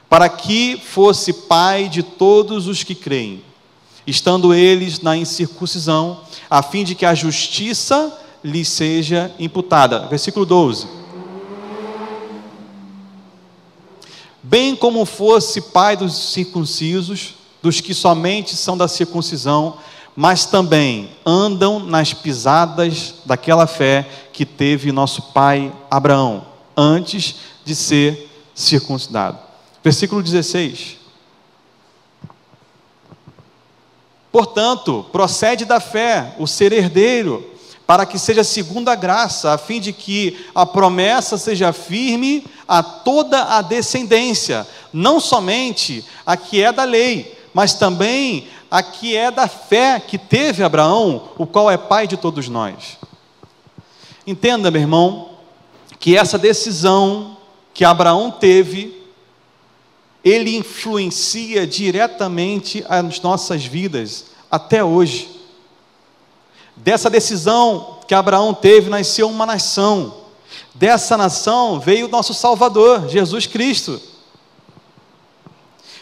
para 0.09 0.27
que 0.27 0.81
fosse 0.83 1.31
pai 1.31 1.87
de 1.87 2.03
todos 2.03 2.67
os 2.67 2.83
que 2.83 2.95
creem, 2.95 3.43
estando 4.05 4.53
eles 4.53 4.99
na 5.01 5.15
incircuncisão, 5.15 6.21
a 6.49 6.61
fim 6.61 6.83
de 6.83 6.95
que 6.95 7.05
a 7.05 7.15
justiça 7.15 8.17
lhe 8.43 8.63
seja 8.65 9.31
imputada. 9.39 10.07
Versículo 10.07 10.45
12. 10.45 10.87
Bem 14.41 14.75
como 14.75 15.05
fosse 15.05 15.61
pai 15.61 15.95
dos 15.95 16.31
circuncisos, 16.31 17.35
dos 17.61 17.81
que 17.81 17.93
somente 17.93 18.55
são 18.55 18.77
da 18.77 18.87
circuncisão, 18.87 19.77
mas 20.21 20.45
também 20.45 21.09
andam 21.25 21.79
nas 21.79 22.13
pisadas 22.13 23.15
daquela 23.25 23.65
fé 23.65 24.05
que 24.33 24.45
teve 24.45 24.91
nosso 24.91 25.21
pai 25.31 25.71
Abraão, 25.89 26.45
antes 26.75 27.35
de 27.63 27.73
ser 27.73 28.29
circuncidado. 28.53 29.39
Versículo 29.81 30.21
16. 30.21 30.97
Portanto, 34.29 35.05
procede 35.09 35.63
da 35.63 35.79
fé 35.79 36.35
o 36.37 36.45
ser 36.45 36.73
herdeiro, 36.73 37.53
para 37.87 38.05
que 38.05 38.19
seja 38.19 38.43
segundo 38.43 38.89
a 38.89 38.95
graça, 38.95 39.53
a 39.53 39.57
fim 39.57 39.79
de 39.79 39.93
que 39.93 40.45
a 40.53 40.65
promessa 40.65 41.37
seja 41.37 41.71
firme 41.71 42.45
a 42.67 42.83
toda 42.83 43.55
a 43.55 43.61
descendência, 43.61 44.67
não 44.91 45.17
somente 45.17 46.03
a 46.25 46.35
que 46.35 46.61
é 46.61 46.73
da 46.73 46.83
lei, 46.83 47.38
mas 47.59 47.73
também 47.73 48.47
a 48.71 48.81
que 48.81 49.17
é 49.17 49.29
da 49.29 49.45
fé 49.45 49.99
que 49.99 50.17
teve 50.17 50.63
Abraão, 50.63 51.31
o 51.37 51.45
qual 51.45 51.69
é 51.69 51.77
pai 51.77 52.07
de 52.07 52.15
todos 52.15 52.47
nós. 52.47 52.97
Entenda, 54.25 54.71
meu 54.71 54.79
irmão, 54.79 55.31
que 55.99 56.15
essa 56.15 56.37
decisão 56.37 57.35
que 57.73 57.83
Abraão 57.83 58.31
teve, 58.31 59.03
ele 60.23 60.55
influencia 60.55 61.67
diretamente 61.67 62.81
as 62.87 63.19
nossas 63.19 63.65
vidas 63.65 64.27
até 64.49 64.81
hoje. 64.81 65.29
Dessa 66.77 67.09
decisão 67.09 67.97
que 68.07 68.15
Abraão 68.15 68.53
teve, 68.53 68.89
nasceu 68.89 69.29
uma 69.29 69.45
nação. 69.45 70.15
Dessa 70.73 71.17
nação 71.17 71.77
veio 71.77 72.05
o 72.05 72.09
nosso 72.09 72.33
Salvador, 72.33 73.09
Jesus 73.09 73.45
Cristo. 73.45 73.99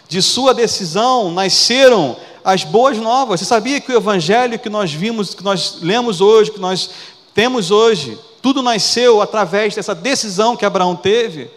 De 0.08 0.22
sua 0.22 0.54
decisão 0.54 1.32
nasceram 1.32 2.16
as 2.44 2.64
boas 2.64 2.98
novas. 2.98 3.40
Você 3.40 3.46
sabia 3.46 3.82
que 3.82 3.92
o 3.92 3.98
evangelho 3.98 4.58
que 4.58 4.70
nós 4.70 4.94
vimos, 4.94 5.34
que 5.34 5.44
nós 5.44 5.80
lemos 5.82 6.22
hoje, 6.22 6.52
que 6.52 6.60
nós 6.60 6.90
temos 7.34 7.72
hoje, 7.72 8.18
tudo 8.42 8.62
nasceu 8.62 9.22
através 9.22 9.76
dessa 9.76 9.94
decisão 9.94 10.56
que 10.56 10.66
Abraão 10.66 10.96
teve, 10.96 11.52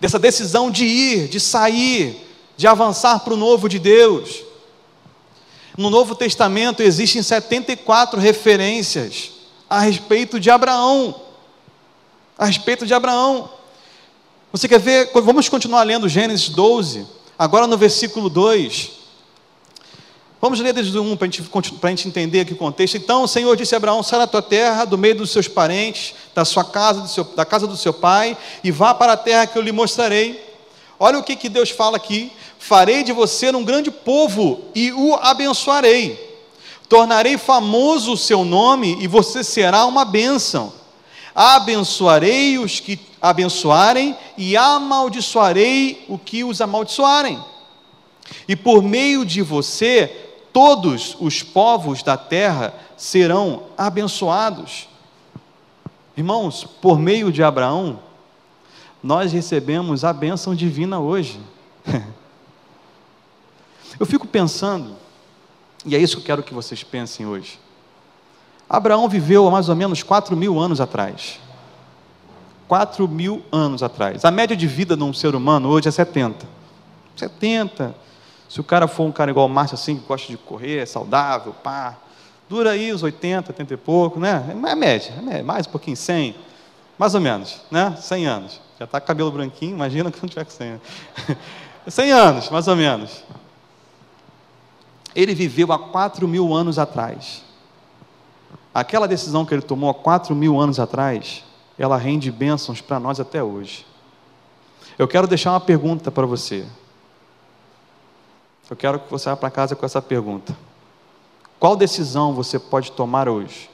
dessa 0.00 0.18
decisão 0.18 0.70
de 0.70 0.84
ir, 0.84 1.28
de 1.28 1.40
sair, 1.40 2.24
de 2.56 2.66
avançar 2.66 3.20
para 3.20 3.34
o 3.34 3.36
novo 3.36 3.68
de 3.68 3.78
Deus. 3.78 4.44
No 5.76 5.90
Novo 5.90 6.14
Testamento 6.14 6.82
existem 6.82 7.20
74 7.20 8.20
referências 8.20 9.32
a 9.68 9.80
respeito 9.80 10.38
de 10.38 10.50
Abraão. 10.50 11.20
A 12.38 12.44
respeito 12.44 12.86
de 12.86 12.94
Abraão. 12.94 13.50
Você 14.54 14.68
quer 14.68 14.78
ver? 14.78 15.10
Vamos 15.12 15.48
continuar 15.48 15.82
lendo 15.82 16.08
Gênesis 16.08 16.48
12, 16.48 17.04
agora 17.36 17.66
no 17.66 17.76
versículo 17.76 18.30
2. 18.30 18.92
Vamos 20.40 20.60
ler 20.60 20.72
desde 20.72 20.96
o 20.96 21.02
1 21.02 21.16
para 21.16 21.26
a 21.26 21.90
gente 21.90 22.06
entender 22.06 22.38
aqui 22.38 22.52
o 22.52 22.56
contexto. 22.56 22.96
Então 22.96 23.24
o 23.24 23.26
Senhor 23.26 23.56
disse 23.56 23.74
a 23.74 23.78
Abraão: 23.78 24.00
sai 24.00 24.20
da 24.20 24.28
tua 24.28 24.40
terra, 24.40 24.84
do 24.84 24.96
meio 24.96 25.16
dos 25.16 25.30
seus 25.30 25.48
parentes, 25.48 26.14
da 26.32 26.44
sua 26.44 26.62
casa, 26.62 27.04
seu, 27.08 27.24
da 27.24 27.44
casa 27.44 27.66
do 27.66 27.76
seu 27.76 27.92
pai, 27.92 28.38
e 28.62 28.70
vá 28.70 28.94
para 28.94 29.14
a 29.14 29.16
terra 29.16 29.44
que 29.44 29.58
eu 29.58 29.62
lhe 29.62 29.72
mostrarei. 29.72 30.40
Olha 31.00 31.18
o 31.18 31.24
que, 31.24 31.34
que 31.34 31.48
Deus 31.48 31.70
fala 31.70 31.96
aqui: 31.96 32.30
farei 32.56 33.02
de 33.02 33.10
você 33.10 33.50
um 33.50 33.64
grande 33.64 33.90
povo 33.90 34.66
e 34.72 34.92
o 34.92 35.16
abençoarei. 35.16 36.46
Tornarei 36.88 37.36
famoso 37.36 38.12
o 38.12 38.16
seu 38.16 38.44
nome 38.44 38.98
e 39.00 39.08
você 39.08 39.42
será 39.42 39.84
uma 39.84 40.04
bênção. 40.04 40.83
Abençoarei 41.34 42.58
os 42.58 42.78
que 42.78 42.98
abençoarem 43.20 44.16
e 44.36 44.56
amaldiçoarei 44.56 46.04
o 46.08 46.18
que 46.18 46.44
os 46.44 46.60
amaldiçoarem. 46.60 47.42
E 48.46 48.54
por 48.54 48.82
meio 48.82 49.24
de 49.24 49.42
você 49.42 50.06
todos 50.52 51.16
os 51.18 51.42
povos 51.42 52.02
da 52.02 52.16
terra 52.16 52.72
serão 52.96 53.64
abençoados. 53.76 54.88
Irmãos, 56.16 56.64
por 56.80 56.98
meio 56.98 57.32
de 57.32 57.42
Abraão, 57.42 57.98
nós 59.02 59.32
recebemos 59.32 60.04
a 60.04 60.12
bênção 60.12 60.54
divina 60.54 61.00
hoje. 61.00 61.40
Eu 63.98 64.06
fico 64.06 64.26
pensando, 64.26 64.96
e 65.84 65.94
é 65.94 65.98
isso 65.98 66.16
que 66.16 66.22
eu 66.22 66.26
quero 66.26 66.42
que 66.42 66.52
vocês 66.52 66.82
pensem 66.82 67.26
hoje. 67.26 67.60
Abraão 68.76 69.08
viveu 69.08 69.46
há 69.46 69.50
mais 69.50 69.68
ou 69.68 69.76
menos 69.76 70.02
4 70.02 70.36
mil 70.36 70.58
anos 70.58 70.80
atrás. 70.80 71.38
4 72.66 73.06
mil 73.06 73.40
anos 73.52 73.84
atrás. 73.84 74.24
A 74.24 74.32
média 74.32 74.56
de 74.56 74.66
vida 74.66 74.96
de 74.96 75.02
um 75.04 75.12
ser 75.12 75.36
humano 75.36 75.68
hoje 75.68 75.88
é 75.88 75.92
70. 75.92 76.44
70. 77.14 77.94
Se 78.48 78.60
o 78.60 78.64
cara 78.64 78.88
for 78.88 79.04
um 79.04 79.12
cara 79.12 79.30
igual 79.30 79.46
o 79.46 79.48
Márcio, 79.48 79.76
assim, 79.76 79.96
que 79.96 80.06
gosta 80.06 80.26
de 80.26 80.36
correr, 80.36 80.78
é 80.78 80.86
saudável, 80.86 81.54
pá, 81.62 81.96
dura 82.48 82.72
aí 82.72 82.92
uns 82.92 83.04
80, 83.04 83.52
80 83.52 83.74
e 83.74 83.76
pouco, 83.76 84.18
né? 84.18 84.44
É 84.48 84.70
a 84.70 84.76
média, 84.76 85.14
é 85.30 85.42
mais 85.42 85.68
um 85.68 85.70
pouquinho, 85.70 85.96
100, 85.96 86.34
mais 86.98 87.14
ou 87.14 87.20
menos, 87.20 87.60
né? 87.70 87.96
100 88.00 88.26
anos. 88.26 88.60
Já 88.78 88.86
está 88.86 89.00
com 89.00 89.06
cabelo 89.06 89.30
branquinho, 89.30 89.72
imagina 89.72 90.10
quando 90.12 90.30
tiver 90.30 90.44
com 90.44 90.50
100 90.50 90.68
anos. 90.68 90.82
100 91.86 92.12
anos, 92.12 92.50
mais 92.50 92.66
ou 92.66 92.74
menos. 92.74 93.22
Ele 95.14 95.32
viveu 95.32 95.72
há 95.72 95.78
4 95.78 96.26
mil 96.26 96.52
anos 96.52 96.76
atrás. 96.76 97.44
Aquela 98.74 99.06
decisão 99.06 99.46
que 99.46 99.54
ele 99.54 99.62
tomou 99.62 99.88
há 99.88 99.94
4 99.94 100.34
mil 100.34 100.60
anos 100.60 100.80
atrás, 100.80 101.44
ela 101.78 101.96
rende 101.96 102.32
bênçãos 102.32 102.80
para 102.80 102.98
nós 102.98 103.20
até 103.20 103.40
hoje. 103.40 103.86
Eu 104.98 105.06
quero 105.06 105.28
deixar 105.28 105.52
uma 105.52 105.60
pergunta 105.60 106.10
para 106.10 106.26
você. 106.26 106.66
Eu 108.68 108.76
quero 108.76 108.98
que 108.98 109.10
você 109.10 109.28
vá 109.28 109.36
para 109.36 109.50
casa 109.50 109.76
com 109.76 109.86
essa 109.86 110.02
pergunta. 110.02 110.56
Qual 111.60 111.76
decisão 111.76 112.34
você 112.34 112.58
pode 112.58 112.90
tomar 112.92 113.28
hoje 113.28 113.70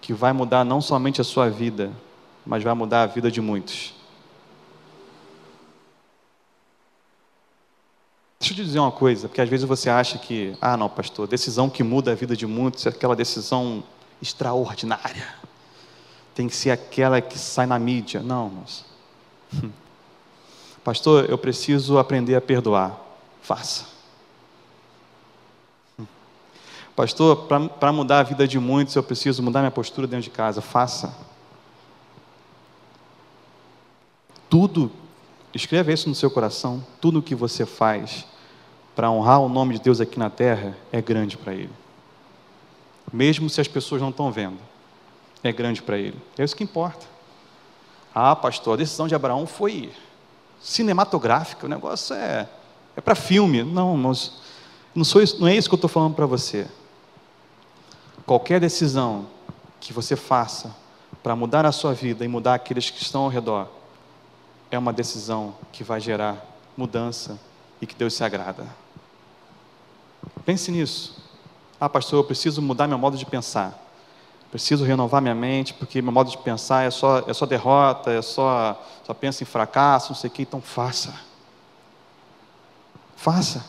que 0.00 0.12
vai 0.12 0.32
mudar 0.32 0.64
não 0.64 0.80
somente 0.80 1.20
a 1.20 1.24
sua 1.24 1.48
vida, 1.48 1.92
mas 2.44 2.62
vai 2.62 2.74
mudar 2.74 3.02
a 3.02 3.06
vida 3.06 3.30
de 3.30 3.40
muitos? 3.40 3.94
Deixa 8.44 8.52
eu 8.52 8.56
te 8.56 8.64
dizer 8.66 8.78
uma 8.78 8.92
coisa, 8.92 9.26
porque 9.26 9.40
às 9.40 9.48
vezes 9.48 9.66
você 9.66 9.88
acha 9.88 10.18
que, 10.18 10.54
ah, 10.60 10.76
não, 10.76 10.86
pastor, 10.86 11.26
decisão 11.26 11.70
que 11.70 11.82
muda 11.82 12.12
a 12.12 12.14
vida 12.14 12.36
de 12.36 12.46
muitos 12.46 12.84
é 12.84 12.90
aquela 12.90 13.16
decisão 13.16 13.82
extraordinária. 14.20 15.34
Tem 16.34 16.46
que 16.46 16.54
ser 16.54 16.70
aquela 16.70 17.22
que 17.22 17.38
sai 17.38 17.64
na 17.64 17.78
mídia. 17.78 18.20
Não, 18.20 18.50
moço. 18.50 18.84
Pastor, 20.84 21.24
eu 21.30 21.38
preciso 21.38 21.96
aprender 21.96 22.34
a 22.34 22.40
perdoar. 22.42 23.00
Faça. 23.40 23.86
Pastor, 26.94 27.48
para 27.80 27.92
mudar 27.92 28.18
a 28.18 28.22
vida 28.24 28.46
de 28.46 28.58
muitos, 28.58 28.94
eu 28.94 29.02
preciso 29.02 29.42
mudar 29.42 29.60
minha 29.60 29.70
postura 29.70 30.06
dentro 30.06 30.24
de 30.24 30.30
casa. 30.30 30.60
Faça. 30.60 31.16
Tudo, 34.50 34.92
escreva 35.54 35.90
isso 35.90 36.10
no 36.10 36.14
seu 36.14 36.30
coração, 36.30 36.84
tudo 37.00 37.20
o 37.20 37.22
que 37.22 37.34
você 37.34 37.64
faz 37.64 38.33
para 38.94 39.10
honrar 39.10 39.40
o 39.40 39.48
nome 39.48 39.74
de 39.74 39.80
Deus 39.80 40.00
aqui 40.00 40.18
na 40.18 40.30
terra 40.30 40.76
é 40.92 41.02
grande 41.02 41.36
para 41.36 41.52
Ele. 41.52 41.72
Mesmo 43.12 43.50
se 43.50 43.60
as 43.60 43.68
pessoas 43.68 44.00
não 44.00 44.10
estão 44.10 44.30
vendo, 44.30 44.58
é 45.42 45.52
grande 45.52 45.82
para 45.82 45.98
Ele. 45.98 46.16
É 46.38 46.44
isso 46.44 46.56
que 46.56 46.64
importa. 46.64 47.06
Ah, 48.14 48.34
pastor, 48.36 48.74
a 48.74 48.76
decisão 48.76 49.08
de 49.08 49.14
Abraão 49.14 49.46
foi 49.46 49.90
cinematográfica, 50.62 51.66
o 51.66 51.68
negócio 51.68 52.14
é, 52.14 52.48
é 52.96 53.00
para 53.00 53.14
filme. 53.14 53.62
Não, 53.62 53.96
não, 53.96 54.14
sou 55.04 55.20
isso, 55.20 55.40
não 55.40 55.48
é 55.48 55.54
isso 55.54 55.68
que 55.68 55.74
eu 55.74 55.76
estou 55.78 55.90
falando 55.90 56.14
para 56.14 56.26
você. 56.26 56.66
Qualquer 58.24 58.60
decisão 58.60 59.26
que 59.80 59.92
você 59.92 60.16
faça 60.16 60.74
para 61.22 61.34
mudar 61.34 61.66
a 61.66 61.72
sua 61.72 61.92
vida 61.92 62.24
e 62.24 62.28
mudar 62.28 62.54
aqueles 62.54 62.90
que 62.90 63.02
estão 63.02 63.22
ao 63.22 63.28
redor, 63.28 63.68
é 64.70 64.78
uma 64.78 64.92
decisão 64.92 65.54
que 65.72 65.82
vai 65.82 66.00
gerar 66.00 66.36
mudança 66.76 67.38
e 67.80 67.86
que 67.86 67.94
Deus 67.94 68.14
se 68.14 68.24
agrada. 68.24 68.66
Pense 70.44 70.70
nisso. 70.70 71.16
Ah, 71.80 71.88
pastor, 71.88 72.20
eu 72.20 72.24
preciso 72.24 72.60
mudar 72.60 72.86
meu 72.86 72.98
modo 72.98 73.16
de 73.16 73.26
pensar. 73.26 73.80
Preciso 74.50 74.84
renovar 74.84 75.20
minha 75.20 75.34
mente, 75.34 75.74
porque 75.74 76.00
meu 76.00 76.12
modo 76.12 76.30
de 76.30 76.38
pensar 76.38 76.84
é 76.84 76.90
só, 76.90 77.24
é 77.26 77.32
só 77.34 77.44
derrota, 77.44 78.12
é 78.12 78.22
só, 78.22 78.80
só 79.04 79.12
pensa 79.12 79.42
em 79.42 79.46
fracasso, 79.46 80.12
não 80.12 80.16
sei 80.16 80.28
o 80.28 80.32
que, 80.32 80.42
então 80.42 80.60
faça. 80.60 81.14
Faça. 83.16 83.64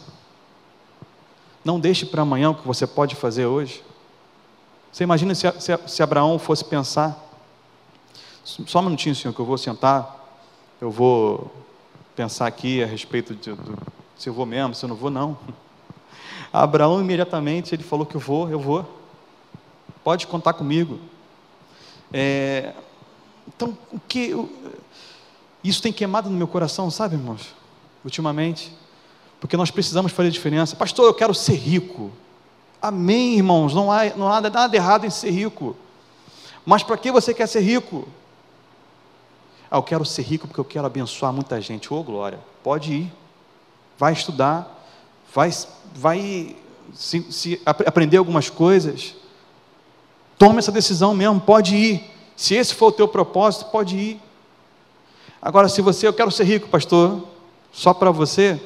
Não 1.64 1.80
deixe 1.80 2.06
para 2.06 2.22
amanhã 2.22 2.52
o 2.52 2.56
que 2.56 2.68
você 2.68 2.86
pode 2.86 3.16
fazer 3.16 3.48
hoje. 3.48 3.84
Você 4.92 5.04
imagina 5.04 5.34
se, 5.34 5.52
se, 5.60 5.78
se 5.88 6.04
Abraão 6.04 6.38
fosse 6.38 6.64
pensar, 6.64 7.20
só 8.44 8.80
um 8.80 8.84
minutinho, 8.84 9.16
senhor, 9.16 9.34
que 9.34 9.40
eu 9.40 9.46
vou 9.46 9.58
sentar, 9.58 10.24
eu 10.80 10.92
vou 10.92 11.52
pensar 12.16 12.46
aqui 12.46 12.84
a 12.84 12.86
respeito 12.86 13.34
de, 13.34 13.56
se 14.16 14.30
eu 14.30 14.34
vou 14.34 14.46
mesmo, 14.46 14.76
se 14.76 14.86
eu 14.86 14.90
não 14.90 14.96
vou, 14.96 15.10
não. 15.10 15.36
Abraão 16.51 17.01
imediatamente 17.01 17.75
ele 17.75 17.84
falou 17.84 18.06
que 18.06 18.15
eu 18.15 18.21
vou, 18.21 18.49
eu 18.49 18.60
vou. 18.60 18.86
Pode 20.04 20.28
contar 20.28 20.54
comigo. 20.54 20.99
É, 22.13 22.73
então, 23.47 23.78
o 23.91 23.99
que 23.99 24.34
isso 25.63 25.82
tem 25.82 25.91
queimado 25.91 26.30
no 26.30 26.38
meu 26.38 26.47
coração, 26.47 26.89
sabe, 26.89 27.15
irmãos? 27.15 27.54
Ultimamente, 28.04 28.71
porque 29.39 29.58
nós 29.58 29.71
precisamos 29.71 30.12
fazer 30.12 30.30
diferença. 30.30 30.75
Pastor, 30.75 31.06
eu 31.06 31.13
quero 31.13 31.34
ser 31.34 31.56
rico. 31.56 32.12
Amém, 32.82 33.36
irmãos. 33.36 33.73
Não 33.73 33.91
há, 33.91 34.06
não 34.15 34.32
há 34.32 34.39
nada 34.41 34.75
errado 34.75 35.06
em 35.06 35.10
ser 35.10 35.32
rico. 35.32 35.75
Mas 36.65 36.84
para 36.84 36.97
que 36.97 37.12
você 37.12 37.34
quer 37.34 37.47
ser 37.47 37.62
rico? 37.62 38.08
Ah, 39.69 39.78
eu 39.78 39.84
quero 39.84 40.06
ser 40.06 40.21
rico 40.21 40.47
porque 40.47 40.60
eu 40.60 40.65
quero 40.65 40.86
abençoar 40.86 41.34
muita 41.34 41.60
gente. 41.60 41.91
Ô, 41.93 41.97
oh, 41.97 42.04
glória. 42.04 42.39
Pode 42.63 42.93
ir. 42.93 43.13
Vai 43.97 44.13
estudar. 44.13 44.75
Vai 45.36 45.52
vai 45.93 46.56
se, 46.93 47.30
se 47.30 47.62
aprender 47.65 48.17
algumas 48.17 48.50
coisas, 48.50 49.13
tome 50.38 50.60
essa 50.60 50.71
decisão 50.71 51.13
mesmo, 51.13 51.41
pode 51.41 51.76
ir. 51.76 52.12
Se 52.38 52.56
esse 52.56 52.74
for 52.74 52.88
o 52.88 52.91
teu 52.91 53.08
propósito, 53.08 53.65
pode 53.65 53.98
ir. 53.98 54.21
Agora, 55.41 55.67
se 55.67 55.82
você, 55.82 56.08
eu 56.08 56.13
quero 56.13 56.32
ser 56.32 56.45
rico, 56.45 56.69
pastor, 56.69 57.21
só 57.71 57.93
para 57.93 58.12
você, 58.12 58.60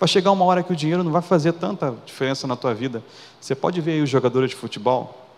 vai 0.00 0.08
chegar 0.08 0.30
uma 0.30 0.44
hora 0.44 0.62
que 0.62 0.72
o 0.72 0.76
dinheiro 0.76 1.04
não 1.04 1.12
vai 1.12 1.22
fazer 1.22 1.52
tanta 1.52 1.94
diferença 2.04 2.46
na 2.46 2.56
tua 2.56 2.74
vida. 2.74 3.04
Você 3.40 3.54
pode 3.54 3.80
ver 3.80 3.92
aí 3.92 4.02
os 4.02 4.10
jogadores 4.10 4.50
de 4.50 4.56
futebol. 4.56 5.28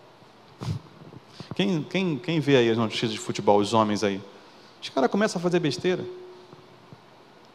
Quem, 1.53 1.83
quem, 1.83 2.17
quem 2.17 2.39
vê 2.39 2.57
aí 2.57 2.69
as 2.69 2.77
notícias 2.77 3.11
de 3.11 3.19
futebol, 3.19 3.59
os 3.59 3.73
homens 3.73 4.03
aí? 4.03 4.21
Os 4.81 4.89
caras 4.89 5.11
começam 5.11 5.39
a 5.39 5.43
fazer 5.43 5.59
besteira. 5.59 6.03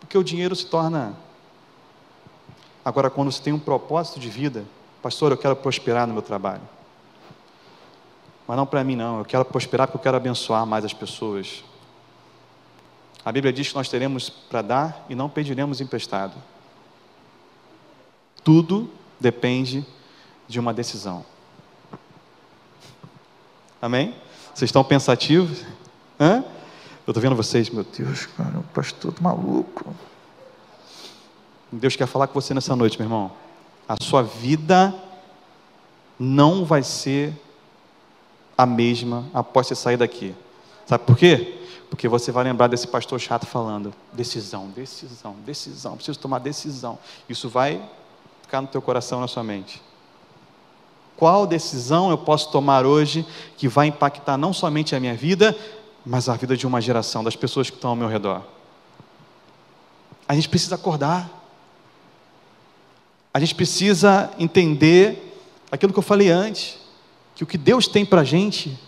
Porque 0.01 0.17
o 0.17 0.23
dinheiro 0.23 0.55
se 0.55 0.67
torna 0.67 1.17
Agora, 2.87 3.11
quando 3.11 3.33
você 3.33 3.43
tem 3.43 3.53
um 3.53 3.59
propósito 3.59 4.21
de 4.21 4.31
vida, 4.31 4.65
pastor, 5.03 5.33
eu 5.33 5.37
quero 5.37 5.57
prosperar 5.57 6.07
no 6.07 6.13
meu 6.13 6.23
trabalho. 6.23 6.63
Mas 8.47 8.57
não 8.57 8.65
para 8.65 8.85
mim, 8.85 8.95
não. 8.95 9.19
Eu 9.19 9.25
quero 9.25 9.45
prosperar 9.45 9.89
porque 9.89 9.97
eu 9.97 10.03
quero 10.03 10.17
abençoar 10.17 10.65
mais 10.65 10.85
as 10.85 10.95
pessoas. 10.95 11.65
A 13.25 13.33
Bíblia 13.33 13.53
diz 13.53 13.71
que 13.71 13.75
nós 13.75 13.89
teremos 13.89 14.31
para 14.31 14.63
dar 14.63 15.05
e 15.09 15.17
não 15.17 15.29
pediremos 15.29 15.81
emprestado. 15.81 16.41
Tudo 18.45 18.89
depende 19.19 19.85
de 20.47 20.61
uma 20.61 20.73
decisão. 20.73 21.27
Amém? 23.83 24.15
Vocês 24.55 24.69
estão 24.69 24.85
pensativos? 24.85 25.65
Hã? 26.21 26.45
Eu 27.05 27.11
estou 27.11 27.21
vendo 27.21 27.35
vocês, 27.35 27.69
meu 27.69 27.83
Deus, 27.83 28.27
cara, 28.27 28.61
o 28.61 28.63
pastor 28.63 29.13
tá 29.13 29.21
maluco. 29.21 29.93
Deus 31.71 31.97
quer 31.97 32.07
falar 32.07 32.27
com 32.29 32.41
você 32.41 32.55
nessa 32.55 32.77
noite, 32.77 32.99
meu 32.99 33.07
irmão. 33.07 33.33
A 33.89 33.97
sua 34.01 34.23
vida 34.23 34.95
não 36.19 36.65
vai 36.65 36.83
ser 36.83 37.33
a 38.57 38.65
mesma 38.65 39.27
após 39.35 39.67
você 39.67 39.75
sair 39.75 39.97
daqui. 39.97 40.35
Sabe 40.87 41.05
por 41.05 41.17
quê? 41.17 41.59
Porque 41.91 42.09
você 42.09 42.33
vai 42.33 42.45
lembrar 42.45 42.69
desse 42.69 42.87
pastor 42.87 43.21
chato 43.21 43.47
falando: 43.47 43.93
decisão, 44.13 44.69
decisão, 44.69 45.37
decisão, 45.45 45.97
preciso 45.97 46.19
tomar 46.19 46.39
decisão. 46.39 46.99
Isso 47.29 47.49
vai 47.49 47.83
ficar 48.43 48.61
no 48.61 48.69
teu 48.69 48.81
coração, 48.81 49.21
na 49.21 49.29
sua 49.29 49.43
mente. 49.43 49.83
Qual 51.17 51.47
decisão 51.47 52.11
eu 52.11 52.19
posso 52.19 52.51
tomar 52.51 52.85
hoje 52.85 53.27
que 53.57 53.69
vai 53.69 53.87
impactar 53.87 54.37
não 54.37 54.53
somente 54.53 54.95
a 54.95 55.01
minha 55.01 55.15
vida, 55.15 55.57
mas 56.05 56.29
a 56.29 56.35
vida 56.35 56.57
de 56.57 56.67
uma 56.67 56.81
geração, 56.81 57.25
das 57.25 57.35
pessoas 57.35 57.71
que 57.71 57.77
estão 57.77 57.91
ao 57.91 57.97
meu 57.97 58.09
redor? 58.09 58.43
A 60.29 60.35
gente 60.35 60.49
precisa 60.49 60.75
acordar 60.75 61.31
a 63.37 63.39
gente 63.39 63.55
precisa 63.55 64.31
entender 64.39 65.39
aquilo 65.71 65.93
que 65.93 65.99
eu 65.99 66.03
falei 66.03 66.31
antes, 66.31 66.79
que 67.35 67.45
o 67.45 67.47
que 67.47 67.59
Deus 67.59 67.87
tem 67.87 68.03
para 68.03 68.23
a 68.23 68.25
gente 68.25 68.79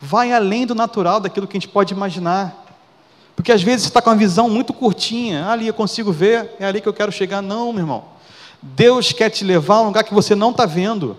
vai 0.00 0.32
além 0.32 0.66
do 0.66 0.74
natural, 0.74 1.20
daquilo 1.20 1.46
que 1.46 1.56
a 1.56 1.60
gente 1.60 1.68
pode 1.68 1.94
imaginar. 1.94 2.66
Porque 3.36 3.52
às 3.52 3.62
vezes 3.62 3.82
você 3.82 3.90
está 3.90 4.02
com 4.02 4.10
uma 4.10 4.16
visão 4.16 4.50
muito 4.50 4.72
curtinha, 4.72 5.44
ah, 5.44 5.52
ali 5.52 5.68
eu 5.68 5.74
consigo 5.74 6.10
ver, 6.10 6.56
é 6.58 6.66
ali 6.66 6.80
que 6.80 6.88
eu 6.88 6.92
quero 6.92 7.12
chegar. 7.12 7.40
Não, 7.40 7.72
meu 7.72 7.82
irmão. 7.82 8.04
Deus 8.60 9.12
quer 9.12 9.30
te 9.30 9.44
levar 9.44 9.76
a 9.76 9.82
um 9.82 9.86
lugar 9.86 10.02
que 10.02 10.12
você 10.12 10.34
não 10.34 10.50
está 10.50 10.66
vendo. 10.66 11.16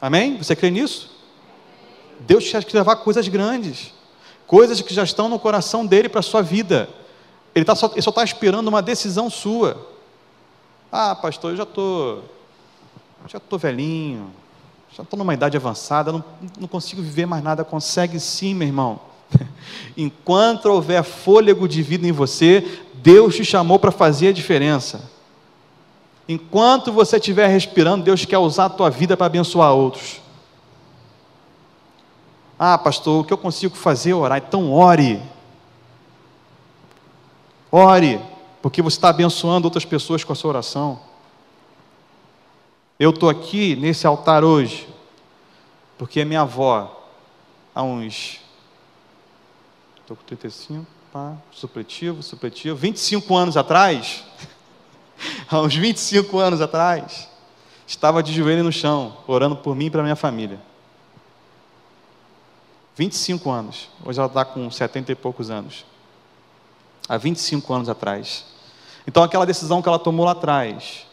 Amém? 0.00 0.38
Você 0.38 0.56
crê 0.56 0.70
nisso? 0.70 1.10
Deus 2.20 2.48
quer 2.48 2.64
te 2.64 2.74
levar 2.74 2.92
a 2.92 2.96
coisas 2.96 3.28
grandes, 3.28 3.92
coisas 4.46 4.80
que 4.80 4.94
já 4.94 5.04
estão 5.04 5.28
no 5.28 5.38
coração 5.38 5.84
dele 5.84 6.08
para 6.08 6.20
a 6.20 6.22
sua 6.22 6.40
vida. 6.40 6.88
Ele, 7.54 7.64
tá 7.64 7.74
só, 7.74 7.90
ele 7.92 8.02
só 8.02 8.10
está 8.10 8.24
esperando 8.24 8.68
uma 8.68 8.82
decisão 8.82 9.28
sua. 9.28 9.88
Ah, 10.90 11.14
pastor, 11.14 11.52
eu 11.52 11.56
já 11.56 11.62
estou 11.62 12.24
já 13.28 13.38
tô 13.38 13.58
velhinho, 13.58 14.30
Já 14.92 15.02
estou 15.02 15.16
numa 15.18 15.34
idade 15.34 15.56
avançada, 15.56 16.10
não, 16.10 16.24
não 16.58 16.66
consigo 16.66 17.00
viver 17.00 17.26
mais 17.26 17.42
nada. 17.42 17.64
Consegue 17.64 18.18
sim, 18.18 18.54
meu 18.54 18.66
irmão. 18.66 19.00
Enquanto 19.96 20.66
houver 20.66 21.02
fôlego 21.04 21.68
de 21.68 21.82
vida 21.82 22.06
em 22.06 22.12
você, 22.12 22.80
Deus 22.94 23.36
te 23.36 23.44
chamou 23.44 23.78
para 23.78 23.92
fazer 23.92 24.28
a 24.28 24.32
diferença. 24.32 25.08
Enquanto 26.28 26.92
você 26.92 27.16
estiver 27.16 27.48
respirando, 27.48 28.04
Deus 28.04 28.24
quer 28.24 28.38
usar 28.38 28.66
a 28.66 28.70
tua 28.70 28.90
vida 28.90 29.16
para 29.16 29.26
abençoar 29.26 29.72
outros. 29.72 30.20
Ah, 32.58 32.76
pastor, 32.76 33.20
o 33.20 33.24
que 33.24 33.32
eu 33.32 33.38
consigo 33.38 33.76
fazer 33.76 34.10
é 34.10 34.14
orar? 34.14 34.42
Então 34.46 34.72
ore. 34.72 35.20
Ore, 37.72 38.20
porque 38.60 38.82
você 38.82 38.96
está 38.96 39.10
abençoando 39.10 39.66
outras 39.66 39.84
pessoas 39.84 40.24
com 40.24 40.32
a 40.32 40.36
sua 40.36 40.50
oração. 40.50 41.00
Eu 42.98 43.10
estou 43.10 43.30
aqui 43.30 43.76
nesse 43.76 44.06
altar 44.06 44.44
hoje, 44.44 44.88
porque 45.96 46.24
minha 46.24 46.42
avó, 46.42 47.08
há 47.74 47.82
uns. 47.82 48.40
Estou 50.00 50.16
com 50.16 50.24
35, 50.24 50.84
pá, 51.12 51.36
supletivo, 51.52 52.22
supletivo, 52.22 52.76
25 52.76 53.34
anos 53.36 53.56
atrás, 53.56 54.24
há 55.48 55.60
uns 55.60 55.76
25 55.76 56.38
anos 56.38 56.60
atrás, 56.60 57.28
estava 57.86 58.22
de 58.22 58.32
joelho 58.32 58.64
no 58.64 58.72
chão, 58.72 59.16
orando 59.26 59.56
por 59.56 59.76
mim 59.76 59.86
e 59.86 59.90
para 59.90 60.02
minha 60.02 60.16
família. 60.16 60.60
25 62.96 63.50
anos, 63.50 63.88
hoje 64.04 64.18
ela 64.18 64.26
está 64.26 64.44
com 64.44 64.68
70 64.70 65.12
e 65.12 65.14
poucos 65.14 65.48
anos. 65.48 65.86
Há 67.10 67.16
25 67.16 67.74
anos 67.74 67.88
atrás. 67.88 68.44
Então, 69.04 69.24
aquela 69.24 69.44
decisão 69.44 69.82
que 69.82 69.88
ela 69.88 69.98
tomou 69.98 70.24
lá 70.24 70.30
atrás, 70.30 71.08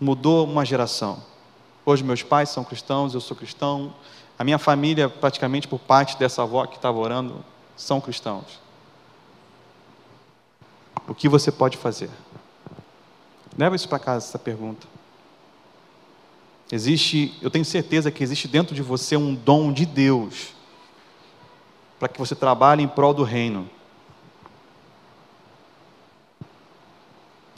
mudou 0.00 0.46
uma 0.46 0.64
geração. 0.64 1.22
Hoje 1.84 2.02
meus 2.02 2.22
pais 2.22 2.48
são 2.48 2.64
cristãos, 2.64 3.12
eu 3.12 3.20
sou 3.20 3.36
cristão. 3.36 3.92
A 4.38 4.42
minha 4.42 4.58
família, 4.58 5.10
praticamente 5.10 5.68
por 5.68 5.78
parte 5.78 6.16
dessa 6.16 6.40
avó 6.40 6.64
que 6.64 6.76
estava 6.76 6.96
orando, 6.96 7.44
são 7.76 8.00
cristãos. 8.00 8.58
O 11.06 11.14
que 11.14 11.28
você 11.28 11.52
pode 11.52 11.76
fazer? 11.76 12.08
Leva 13.58 13.76
isso 13.76 13.90
para 13.90 13.98
casa, 13.98 14.26
essa 14.26 14.38
pergunta. 14.38 14.86
Existe, 16.70 17.36
eu 17.42 17.50
tenho 17.50 17.66
certeza 17.66 18.10
que 18.10 18.24
existe 18.24 18.48
dentro 18.48 18.74
de 18.74 18.80
você 18.80 19.14
um 19.14 19.34
dom 19.34 19.74
de 19.74 19.84
Deus 19.84 20.54
para 21.98 22.08
que 22.08 22.18
você 22.18 22.34
trabalhe 22.34 22.82
em 22.82 22.88
prol 22.88 23.12
do 23.12 23.24
reino. 23.24 23.68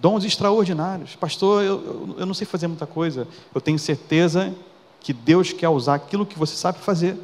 Dons 0.05 0.23
extraordinários. 0.23 1.17
Pastor, 1.17 1.65
eu, 1.65 1.83
eu, 1.83 2.17
eu 2.19 2.27
não 2.27 2.35
sei 2.35 2.47
fazer 2.47 2.67
muita 2.67 2.87
coisa. 2.87 3.27
Eu 3.55 3.59
tenho 3.59 3.79
certeza 3.79 4.55
que 5.01 5.15
Deus 5.15 5.51
quer 5.51 5.71
usar 5.71 5.95
aquilo 5.95 6.27
que 6.27 6.39
você 6.39 6.55
sabe 6.55 6.79
fazer 6.79 7.17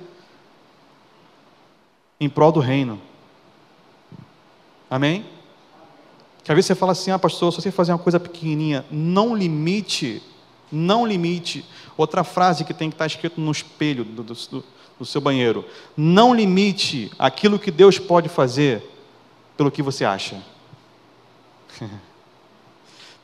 em 2.18 2.26
prol 2.26 2.50
do 2.50 2.58
reino. 2.58 2.98
Amém? 4.88 5.26
Que 6.42 6.50
às 6.50 6.56
vezes 6.56 6.68
você 6.68 6.74
fala 6.74 6.92
assim, 6.92 7.10
ah, 7.10 7.18
pastor, 7.18 7.52
só 7.52 7.60
sei 7.60 7.70
fazer 7.70 7.92
uma 7.92 7.98
coisa 7.98 8.18
pequenininha. 8.18 8.82
Não 8.90 9.36
limite, 9.36 10.22
não 10.72 11.06
limite. 11.06 11.66
Outra 11.98 12.24
frase 12.24 12.64
que 12.64 12.72
tem 12.72 12.88
que 12.88 12.94
estar 12.94 13.04
escrito 13.04 13.38
no 13.42 13.52
espelho 13.52 14.06
do, 14.06 14.22
do, 14.22 14.64
do 14.98 15.04
seu 15.04 15.20
banheiro. 15.20 15.66
Não 15.94 16.34
limite 16.34 17.12
aquilo 17.18 17.58
que 17.58 17.70
Deus 17.70 17.98
pode 17.98 18.30
fazer 18.30 18.82
pelo 19.54 19.70
que 19.70 19.82
você 19.82 20.02
acha. 20.02 20.42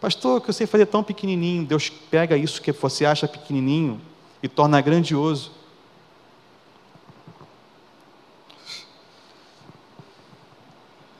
Pastor, 0.01 0.41
que 0.41 0.51
eu 0.51 0.55
sei 0.55 0.67
fazer 0.67 0.87
tão 0.87 1.03
pequenininho. 1.03 1.65
Deus 1.65 1.89
pega 1.89 2.37
isso 2.37 2.61
que 2.61 2.73
você 2.73 3.07
acha 3.07 3.27
pequenininho 3.27 4.01
e 4.43 4.49
torna 4.49 4.81
grandioso. 4.81 5.53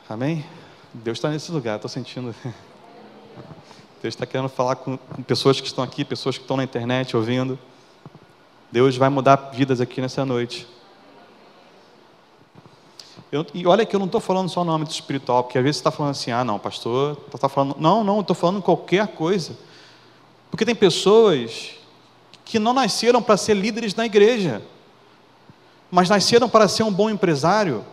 Amém? 0.09 0.45
Deus 0.93 1.17
está 1.17 1.29
nesse 1.29 1.51
lugar, 1.51 1.75
estou 1.75 1.89
sentindo. 1.89 2.33
Deus 4.01 4.13
está 4.13 4.25
querendo 4.25 4.47
falar 4.47 4.75
com, 4.75 4.97
com, 4.97 5.23
pessoas 5.23 5.59
que 5.59 5.67
estão 5.67 5.83
aqui, 5.83 6.05
pessoas 6.05 6.37
que 6.37 6.43
estão 6.43 6.55
na 6.55 6.63
internet 6.63 7.17
ouvindo. 7.17 7.59
Deus 8.71 8.95
vai 8.95 9.09
mudar 9.09 9.35
vidas 9.53 9.81
aqui 9.81 9.99
nessa 9.99 10.23
noite. 10.23 10.67
Eu, 13.31 13.45
e 13.53 13.67
olha 13.67 13.85
que 13.85 13.95
eu 13.95 13.99
não 13.99 14.05
estou 14.05 14.21
falando 14.21 14.49
só 14.49 14.63
no 14.63 14.71
âmbito 14.71 14.91
espiritual, 14.91 15.43
porque 15.43 15.57
às 15.57 15.63
vezes 15.63 15.77
você 15.77 15.81
está 15.81 15.91
falando 15.91 16.11
assim, 16.11 16.31
ah, 16.31 16.43
não, 16.45 16.57
pastor, 16.57 17.17
está 17.33 17.49
falando. 17.49 17.75
Não, 17.77 18.03
não, 18.03 18.21
estou 18.21 18.35
falando 18.35 18.61
qualquer 18.61 19.07
coisa. 19.07 19.57
Porque 20.49 20.65
tem 20.65 20.75
pessoas 20.75 21.71
que 22.45 22.57
não 22.57 22.73
nasceram 22.73 23.21
para 23.21 23.35
ser 23.35 23.53
líderes 23.55 23.93
na 23.93 24.05
igreja, 24.05 24.61
mas 25.91 26.09
nasceram 26.09 26.47
para 26.47 26.67
ser 26.69 26.83
um 26.83 26.91
bom 26.91 27.09
empresário, 27.09 27.83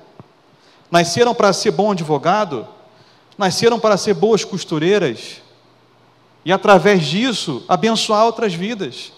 nasceram 0.88 1.34
para 1.34 1.52
ser 1.52 1.72
bom 1.72 1.90
advogado, 1.90 2.66
nasceram 3.36 3.80
para 3.80 3.96
ser 3.96 4.14
boas 4.14 4.44
costureiras, 4.44 5.42
e 6.44 6.52
através 6.52 7.04
disso 7.04 7.64
abençoar 7.66 8.24
outras 8.24 8.54
vidas. 8.54 9.12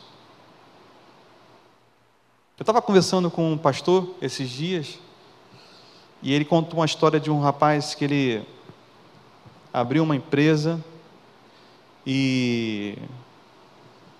Eu 2.59 2.62
estava 2.62 2.81
conversando 2.81 3.31
com 3.31 3.52
um 3.52 3.59
pastor 3.59 4.14
esses 4.22 4.48
dias, 4.48 4.98
e 6.26 6.32
ele 6.32 6.44
contou 6.44 6.80
uma 6.80 6.86
história 6.86 7.20
de 7.20 7.30
um 7.30 7.38
rapaz 7.38 7.94
que 7.94 8.04
ele 8.04 8.42
abriu 9.72 10.02
uma 10.02 10.16
empresa 10.16 10.84
e 12.04 12.98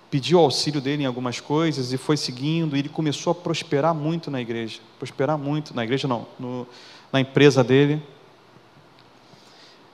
pediu 0.09 0.39
auxílio 0.39 0.79
dele 0.79 1.03
em 1.03 1.05
algumas 1.05 1.41
coisas 1.41 1.91
e 1.91 1.97
foi 1.97 2.15
seguindo, 2.15 2.77
e 2.77 2.79
ele 2.79 2.87
começou 2.87 3.31
a 3.31 3.35
prosperar 3.35 3.93
muito 3.93 4.31
na 4.31 4.39
igreja. 4.39 4.79
Prosperar 4.97 5.37
muito, 5.37 5.75
na 5.75 5.83
igreja 5.83 6.07
não, 6.07 6.25
no, 6.39 6.65
na 7.11 7.19
empresa 7.19 7.61
dele. 7.61 8.01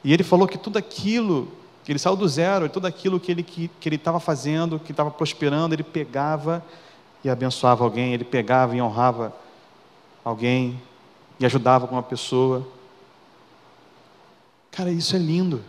E 0.03 0.13
ele 0.13 0.21
falou 0.21 0.47
que 0.47 0.59
tudo 0.59 0.77
aquilo, 0.77 1.51
que 1.83 1.91
ele 1.91 1.97
saiu 1.97 2.15
do 2.15 2.29
zero, 2.29 2.69
tudo 2.69 2.85
aquilo 2.85 3.19
que 3.19 3.31
ele 3.31 3.41
que, 3.41 3.71
que 3.79 3.89
ele 3.89 3.95
estava 3.95 4.19
fazendo, 4.19 4.77
que 4.77 4.91
estava 4.91 5.09
prosperando, 5.09 5.73
ele 5.73 5.81
pegava 5.81 6.63
e 7.23 7.29
abençoava 7.31 7.83
alguém, 7.83 8.13
ele 8.13 8.23
pegava 8.23 8.77
e 8.77 8.81
honrava 8.83 9.35
alguém, 10.23 10.79
e 11.39 11.45
ajudava 11.45 11.87
com 11.87 11.95
uma 11.95 12.03
pessoa. 12.03 12.67
Cara, 14.71 14.91
isso 14.91 15.15
é 15.15 15.19
lindo. 15.19 15.61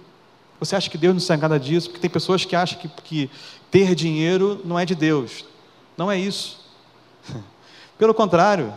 Você 0.59 0.75
acha 0.77 0.89
que 0.89 0.97
Deus 0.97 1.15
não 1.15 1.21
se 1.21 1.35
engana 1.35 1.59
disso? 1.59 1.89
Porque 1.89 2.01
tem 2.01 2.11
pessoas 2.11 2.45
que 2.45 2.57
acham 2.57 2.79
que, 2.79 2.89
que 2.89 3.31
ter 3.71 3.95
dinheiro 3.95 4.61
não 4.65 4.79
é 4.79 4.85
de 4.85 4.95
Deus. 4.95 5.45
Não 5.97 6.11
é 6.11 6.19
isso. 6.19 6.65
Pelo 7.99 8.15
contrário, 8.15 8.73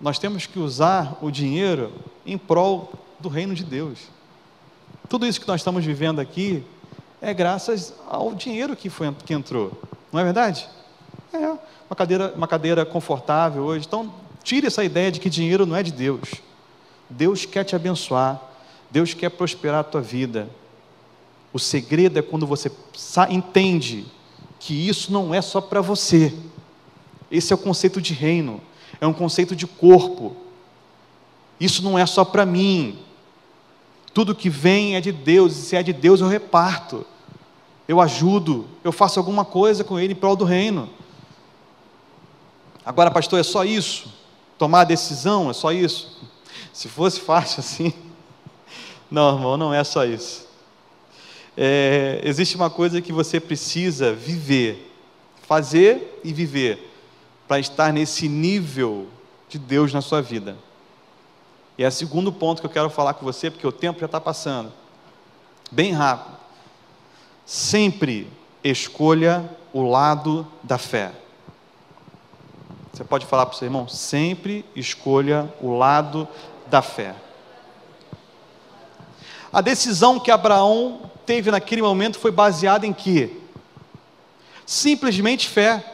nós 0.00 0.18
temos 0.18 0.46
que 0.46 0.58
usar 0.58 1.16
o 1.22 1.30
dinheiro 1.30 1.92
em 2.26 2.36
prol 2.36 2.92
do 3.18 3.28
reino 3.28 3.54
de 3.54 3.64
Deus. 3.64 3.98
Tudo 5.08 5.26
isso 5.26 5.40
que 5.40 5.48
nós 5.48 5.60
estamos 5.60 5.84
vivendo 5.84 6.20
aqui 6.20 6.64
é 7.20 7.32
graças 7.32 7.94
ao 8.08 8.34
dinheiro 8.34 8.74
que, 8.74 8.90
foi, 8.90 9.14
que 9.24 9.32
entrou. 9.32 9.72
Não 10.12 10.20
é 10.20 10.24
verdade? 10.24 10.68
É, 11.32 11.56
uma 11.88 11.96
cadeira, 11.96 12.32
uma 12.36 12.48
cadeira 12.48 12.84
confortável 12.84 13.62
hoje. 13.62 13.86
Então, 13.86 14.12
Tire 14.42 14.66
essa 14.66 14.84
ideia 14.84 15.10
de 15.10 15.20
que 15.20 15.30
dinheiro 15.30 15.64
não 15.66 15.76
é 15.76 15.82
de 15.82 15.92
Deus. 15.92 16.28
Deus 17.08 17.44
quer 17.44 17.64
te 17.64 17.76
abençoar. 17.76 18.40
Deus 18.90 19.14
quer 19.14 19.30
prosperar 19.30 19.80
a 19.80 19.84
tua 19.84 20.00
vida. 20.00 20.50
O 21.52 21.58
segredo 21.58 22.18
é 22.18 22.22
quando 22.22 22.46
você 22.46 22.70
entende 23.30 24.06
que 24.58 24.88
isso 24.88 25.12
não 25.12 25.34
é 25.34 25.40
só 25.40 25.60
para 25.60 25.80
você. 25.80 26.32
Esse 27.30 27.52
é 27.52 27.56
o 27.56 27.58
conceito 27.58 28.00
de 28.00 28.12
reino, 28.12 28.60
é 29.00 29.06
um 29.06 29.12
conceito 29.12 29.56
de 29.56 29.66
corpo. 29.66 30.36
Isso 31.58 31.82
não 31.82 31.98
é 31.98 32.04
só 32.04 32.24
para 32.24 32.44
mim. 32.44 32.98
Tudo 34.12 34.34
que 34.34 34.50
vem 34.50 34.94
é 34.94 35.00
de 35.00 35.10
Deus, 35.10 35.56
e 35.56 35.62
se 35.62 35.76
é 35.76 35.82
de 35.82 35.92
Deus 35.92 36.20
eu 36.20 36.28
reparto. 36.28 37.06
Eu 37.88 38.00
ajudo, 38.00 38.66
eu 38.84 38.92
faço 38.92 39.18
alguma 39.18 39.44
coisa 39.44 39.82
com 39.82 39.98
ele 39.98 40.12
em 40.12 40.16
prol 40.16 40.36
do 40.36 40.44
reino. 40.44 40.88
Agora, 42.84 43.10
pastor, 43.10 43.40
é 43.40 43.42
só 43.42 43.64
isso? 43.64 44.12
Tomar 44.58 44.84
decisão, 44.84 45.50
é 45.50 45.52
só 45.52 45.72
isso? 45.72 46.20
Se 46.72 46.88
fosse 46.88 47.20
fácil 47.20 47.60
assim. 47.60 47.92
Não, 49.10 49.34
irmão, 49.34 49.58
não 49.58 49.74
é 49.74 49.84
só 49.84 50.06
isso. 50.06 50.48
É, 51.54 52.22
existe 52.24 52.56
uma 52.56 52.70
coisa 52.70 53.02
que 53.02 53.12
você 53.12 53.38
precisa 53.38 54.14
viver, 54.14 54.90
fazer 55.42 56.18
e 56.24 56.32
viver, 56.32 56.90
para 57.46 57.58
estar 57.58 57.92
nesse 57.92 58.26
nível 58.26 59.06
de 59.50 59.58
Deus 59.58 59.92
na 59.92 60.00
sua 60.00 60.22
vida. 60.22 60.56
E 61.76 61.84
é 61.84 61.88
o 61.88 61.92
segundo 61.92 62.32
ponto 62.32 62.60
que 62.60 62.66
eu 62.66 62.70
quero 62.70 62.88
falar 62.88 63.12
com 63.12 63.26
você, 63.26 63.50
porque 63.50 63.66
o 63.66 63.72
tempo 63.72 64.00
já 64.00 64.06
está 64.06 64.18
passando. 64.18 64.72
Bem 65.70 65.92
rápido. 65.92 66.36
Sempre 67.44 68.28
escolha 68.64 69.44
o 69.72 69.82
lado 69.82 70.46
da 70.62 70.78
fé. 70.78 71.12
Você 72.92 73.04
pode 73.04 73.24
falar 73.24 73.46
para 73.46 73.54
o 73.54 73.58
seu 73.58 73.66
irmão: 73.66 73.88
sempre 73.88 74.64
escolha 74.76 75.52
o 75.60 75.70
lado 75.70 76.28
da 76.66 76.82
fé. 76.82 77.14
A 79.52 79.60
decisão 79.60 80.18
que 80.18 80.30
Abraão 80.30 81.10
teve 81.26 81.50
naquele 81.50 81.82
momento 81.82 82.18
foi 82.18 82.30
baseada 82.30 82.86
em 82.86 82.92
quê? 82.92 83.30
Simplesmente 84.66 85.48
fé. 85.48 85.84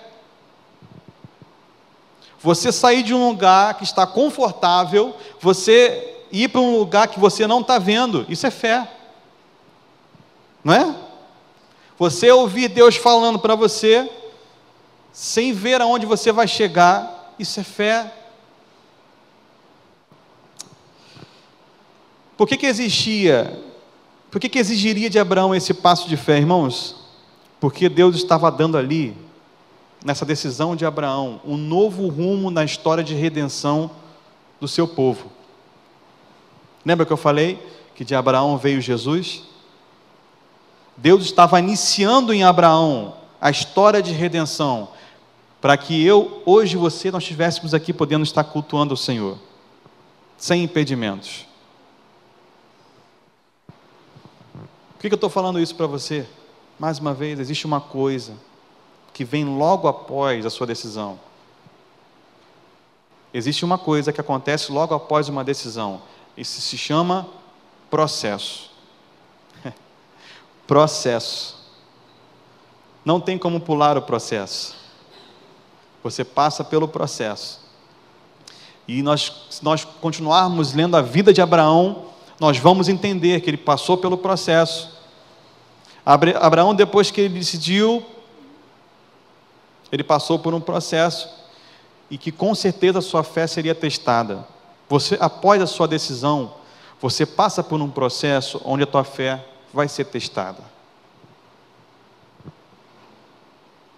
Você 2.40 2.70
sair 2.70 3.02
de 3.02 3.12
um 3.12 3.28
lugar 3.28 3.74
que 3.74 3.84
está 3.84 4.06
confortável, 4.06 5.16
você 5.40 6.24
ir 6.30 6.48
para 6.48 6.60
um 6.60 6.78
lugar 6.78 7.08
que 7.08 7.18
você 7.18 7.46
não 7.46 7.60
está 7.60 7.78
vendo, 7.78 8.24
isso 8.28 8.46
é 8.46 8.50
fé. 8.50 8.88
Não 10.62 10.72
é? 10.72 10.94
Você 11.98 12.30
ouvir 12.30 12.68
Deus 12.68 12.94
falando 12.94 13.40
para 13.40 13.56
você, 13.56 14.08
sem 15.18 15.52
ver 15.52 15.80
aonde 15.80 16.06
você 16.06 16.30
vai 16.30 16.46
chegar, 16.46 17.34
isso 17.40 17.58
é 17.58 17.64
fé. 17.64 18.14
Por 22.36 22.46
que, 22.46 22.56
que 22.56 22.66
existia, 22.66 23.60
por 24.30 24.40
que, 24.40 24.48
que 24.48 24.60
exigiria 24.60 25.10
de 25.10 25.18
Abraão 25.18 25.52
esse 25.52 25.74
passo 25.74 26.08
de 26.08 26.16
fé, 26.16 26.38
irmãos? 26.38 26.94
Porque 27.58 27.88
Deus 27.88 28.14
estava 28.14 28.48
dando 28.48 28.78
ali, 28.78 29.12
nessa 30.04 30.24
decisão 30.24 30.76
de 30.76 30.86
Abraão, 30.86 31.40
um 31.44 31.56
novo 31.56 32.06
rumo 32.06 32.48
na 32.48 32.64
história 32.64 33.02
de 33.02 33.16
redenção 33.16 33.90
do 34.60 34.68
seu 34.68 34.86
povo. 34.86 35.32
Lembra 36.84 37.04
que 37.04 37.12
eu 37.12 37.16
falei 37.16 37.60
que 37.92 38.04
de 38.04 38.14
Abraão 38.14 38.56
veio 38.56 38.80
Jesus? 38.80 39.42
Deus 40.96 41.24
estava 41.24 41.58
iniciando 41.58 42.32
em 42.32 42.44
Abraão 42.44 43.14
a 43.40 43.50
história 43.50 44.00
de 44.00 44.12
redenção, 44.12 44.90
para 45.60 45.76
que 45.76 46.04
eu, 46.04 46.42
hoje 46.46 46.76
você, 46.76 47.10
nós 47.10 47.22
estivéssemos 47.22 47.74
aqui 47.74 47.92
podendo 47.92 48.22
estar 48.22 48.44
cultuando 48.44 48.94
o 48.94 48.96
Senhor, 48.96 49.38
sem 50.36 50.62
impedimentos. 50.62 51.46
Por 54.94 55.02
que, 55.02 55.08
eu 55.08 55.14
estou 55.14 55.30
falando 55.30 55.60
isso 55.60 55.74
para 55.74 55.86
você? 55.86 56.26
Mais 56.78 56.98
uma 56.98 57.12
vez, 57.12 57.40
existe 57.40 57.66
uma 57.66 57.80
coisa 57.80 58.34
que 59.12 59.24
vem 59.24 59.44
logo 59.44 59.88
após 59.88 60.46
a 60.46 60.50
sua 60.50 60.66
decisão. 60.66 61.18
Existe 63.34 63.64
uma 63.64 63.78
coisa 63.78 64.12
que 64.12 64.20
acontece 64.20 64.70
logo 64.70 64.94
após 64.94 65.28
uma 65.28 65.44
decisão. 65.44 66.02
Isso 66.36 66.60
se 66.60 66.78
chama 66.78 67.28
processo. 67.90 68.70
processo. 70.66 71.58
Não 73.04 73.20
tem 73.20 73.36
como 73.36 73.60
pular 73.60 73.96
o 73.96 74.02
processo. 74.02 74.77
Você 76.02 76.24
passa 76.24 76.62
pelo 76.62 76.88
processo. 76.88 77.60
E 78.86 79.02
nós, 79.02 79.32
se 79.50 79.62
nós 79.62 79.84
continuarmos 79.84 80.72
lendo 80.72 80.96
a 80.96 81.02
vida 81.02 81.32
de 81.32 81.42
Abraão, 81.42 82.06
nós 82.40 82.56
vamos 82.58 82.88
entender 82.88 83.40
que 83.40 83.50
ele 83.50 83.56
passou 83.56 83.98
pelo 83.98 84.16
processo. 84.16 84.96
Abraão, 86.06 86.74
depois 86.74 87.10
que 87.10 87.20
ele 87.20 87.38
decidiu, 87.38 88.04
ele 89.92 90.02
passou 90.02 90.38
por 90.38 90.54
um 90.54 90.60
processo 90.60 91.28
e 92.10 92.16
que 92.16 92.32
com 92.32 92.54
certeza 92.54 93.00
sua 93.00 93.22
fé 93.22 93.46
seria 93.46 93.74
testada. 93.74 94.46
Você, 94.88 95.18
após 95.20 95.60
a 95.60 95.66
sua 95.66 95.86
decisão, 95.86 96.54
você 97.00 97.26
passa 97.26 97.62
por 97.62 97.80
um 97.80 97.90
processo 97.90 98.60
onde 98.64 98.84
a 98.84 98.86
tua 98.86 99.04
fé 99.04 99.44
vai 99.72 99.86
ser 99.86 100.06
testada. 100.06 100.62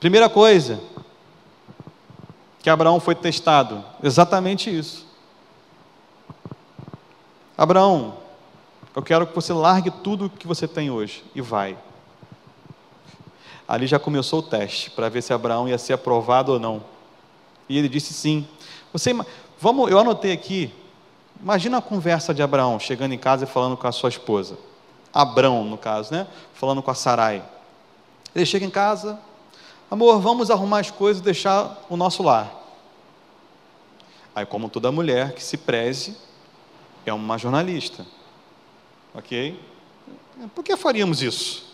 Primeira 0.00 0.28
coisa 0.28 0.80
que 2.62 2.68
Abraão 2.68 3.00
foi 3.00 3.14
testado, 3.14 3.84
exatamente 4.02 4.76
isso. 4.76 5.06
Abraão, 7.56 8.14
eu 8.94 9.02
quero 9.02 9.26
que 9.26 9.34
você 9.34 9.52
largue 9.52 9.90
tudo 9.90 10.30
que 10.30 10.46
você 10.46 10.66
tem 10.66 10.90
hoje 10.90 11.24
e 11.34 11.40
vai. 11.40 11.76
Ali 13.68 13.86
já 13.86 13.98
começou 13.98 14.40
o 14.40 14.42
teste 14.42 14.90
para 14.90 15.08
ver 15.08 15.22
se 15.22 15.32
Abraão 15.32 15.68
ia 15.68 15.78
ser 15.78 15.92
aprovado 15.92 16.52
ou 16.52 16.58
não. 16.58 16.82
E 17.68 17.78
ele 17.78 17.88
disse 17.88 18.12
sim. 18.12 18.46
Você, 18.92 19.14
vamos, 19.60 19.90
eu 19.90 19.98
anotei 19.98 20.32
aqui. 20.32 20.74
Imagina 21.40 21.78
a 21.78 21.82
conversa 21.82 22.34
de 22.34 22.42
Abraão 22.42 22.80
chegando 22.80 23.14
em 23.14 23.18
casa 23.18 23.44
e 23.44 23.46
falando 23.46 23.76
com 23.76 23.86
a 23.86 23.92
sua 23.92 24.08
esposa. 24.08 24.58
Abrão, 25.14 25.64
no 25.64 25.78
caso, 25.78 26.12
né? 26.12 26.26
Falando 26.52 26.82
com 26.82 26.90
a 26.90 26.94
Sarai. 26.94 27.42
Ele 28.34 28.44
chega 28.44 28.66
em 28.66 28.70
casa, 28.70 29.18
amor, 29.90 30.20
vamos 30.20 30.50
arrumar 30.50 30.78
as 30.78 30.90
coisas 30.90 31.20
e 31.20 31.24
deixar 31.24 31.84
o 31.88 31.96
nosso 31.96 32.22
lar. 32.22 32.60
Aí, 34.34 34.46
como 34.46 34.68
toda 34.68 34.92
mulher 34.92 35.32
que 35.32 35.42
se 35.42 35.56
preze, 35.56 36.16
é 37.04 37.12
uma 37.12 37.36
jornalista. 37.36 38.06
Ok? 39.14 39.58
Por 40.54 40.62
que 40.62 40.76
faríamos 40.76 41.20
isso? 41.20 41.68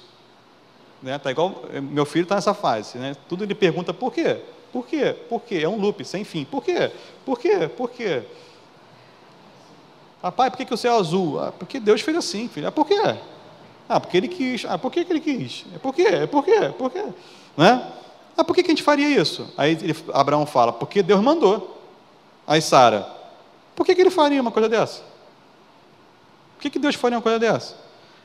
Né? 1.02 1.18
Tá 1.18 1.31
igual 1.31 1.64
meu 1.83 2.07
filho 2.07 2.22
está 2.22 2.35
nessa 2.35 2.55
fase, 2.55 2.98
né? 2.98 3.14
Tudo 3.29 3.44
ele 3.44 3.55
pergunta 3.55 3.92
por 3.92 4.12
quê? 4.12 4.40
Por 4.72 4.87
quê? 4.87 5.14
Por 5.29 5.42
quê? 5.42 5.57
É 5.57 5.68
um 5.68 5.79
loop 5.79 6.05
sem 6.05 6.24
fim. 6.24 6.44
Por 6.44 6.64
quê? 6.64 6.90
Por 7.24 7.38
quê? 7.38 7.68
Por 7.68 7.90
quê? 7.90 8.22
Papai, 10.22 10.50
por 10.50 10.57
que, 10.57 10.64
que 10.64 10.74
o 10.74 10.76
céu 10.76 10.94
é 10.94 10.98
azul? 10.98 11.38
Ah, 11.40 11.52
porque 11.52 11.79
Deus 11.79 12.00
fez 12.00 12.16
assim, 12.16 12.48
filho. 12.48 12.66
Ah, 12.66 12.72
por 12.72 12.87
quê? 12.87 12.98
Ah, 13.88 14.00
porque 14.00 14.16
ele 14.16 14.29
quis. 14.29 14.64
Ah, 14.64 14.79
por 14.79 14.90
que, 14.90 15.05
que 15.05 15.12
ele 15.12 15.20
quis? 15.20 15.66
É 15.74 15.79
por 15.79 15.94
quê? 15.94 16.02
É 16.02 16.26
por 16.26 16.44
quê? 16.44 16.74
Por 16.76 16.90
quê? 16.90 17.05
Né? 17.57 17.92
Ah, 18.37 18.44
por 18.44 18.55
que, 18.55 18.62
que 18.62 18.70
a 18.70 18.75
gente 18.75 18.83
faria 18.83 19.09
isso? 19.09 19.53
Aí 19.57 19.72
ele, 19.72 19.96
Abraão 20.12 20.44
fala, 20.44 20.72
porque 20.72 21.03
Deus 21.03 21.20
mandou. 21.20 21.81
Aí 22.46 22.61
Sara, 22.61 23.09
por 23.75 23.87
que, 23.87 23.94
que 23.94 24.01
ele 24.01 24.11
faria 24.11 24.40
uma 24.40 24.51
coisa 24.51 24.68
dessa? 24.68 25.03
Por 26.57 26.62
que, 26.62 26.70
que 26.70 26.79
Deus 26.79 26.94
faria 26.94 27.16
uma 27.16 27.22
coisa 27.22 27.38
dessa? 27.38 27.75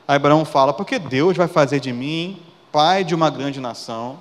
Aí 0.06 0.16
Abraão 0.16 0.44
fala, 0.44 0.72
porque 0.72 0.98
Deus 0.98 1.36
vai 1.36 1.48
fazer 1.48 1.80
de 1.80 1.92
mim 1.92 2.42
pai 2.70 3.04
de 3.04 3.14
uma 3.14 3.28
grande 3.28 3.60
nação, 3.60 4.18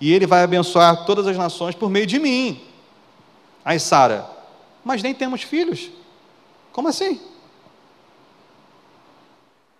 e 0.00 0.12
ele 0.12 0.26
vai 0.26 0.44
abençoar 0.44 1.04
todas 1.04 1.26
as 1.26 1.36
nações 1.36 1.74
por 1.74 1.90
meio 1.90 2.06
de 2.06 2.18
mim. 2.18 2.62
Aí 3.64 3.80
Sara, 3.80 4.30
mas 4.84 5.02
nem 5.02 5.12
temos 5.12 5.42
filhos. 5.42 5.90
Como 6.72 6.86
assim? 6.86 7.20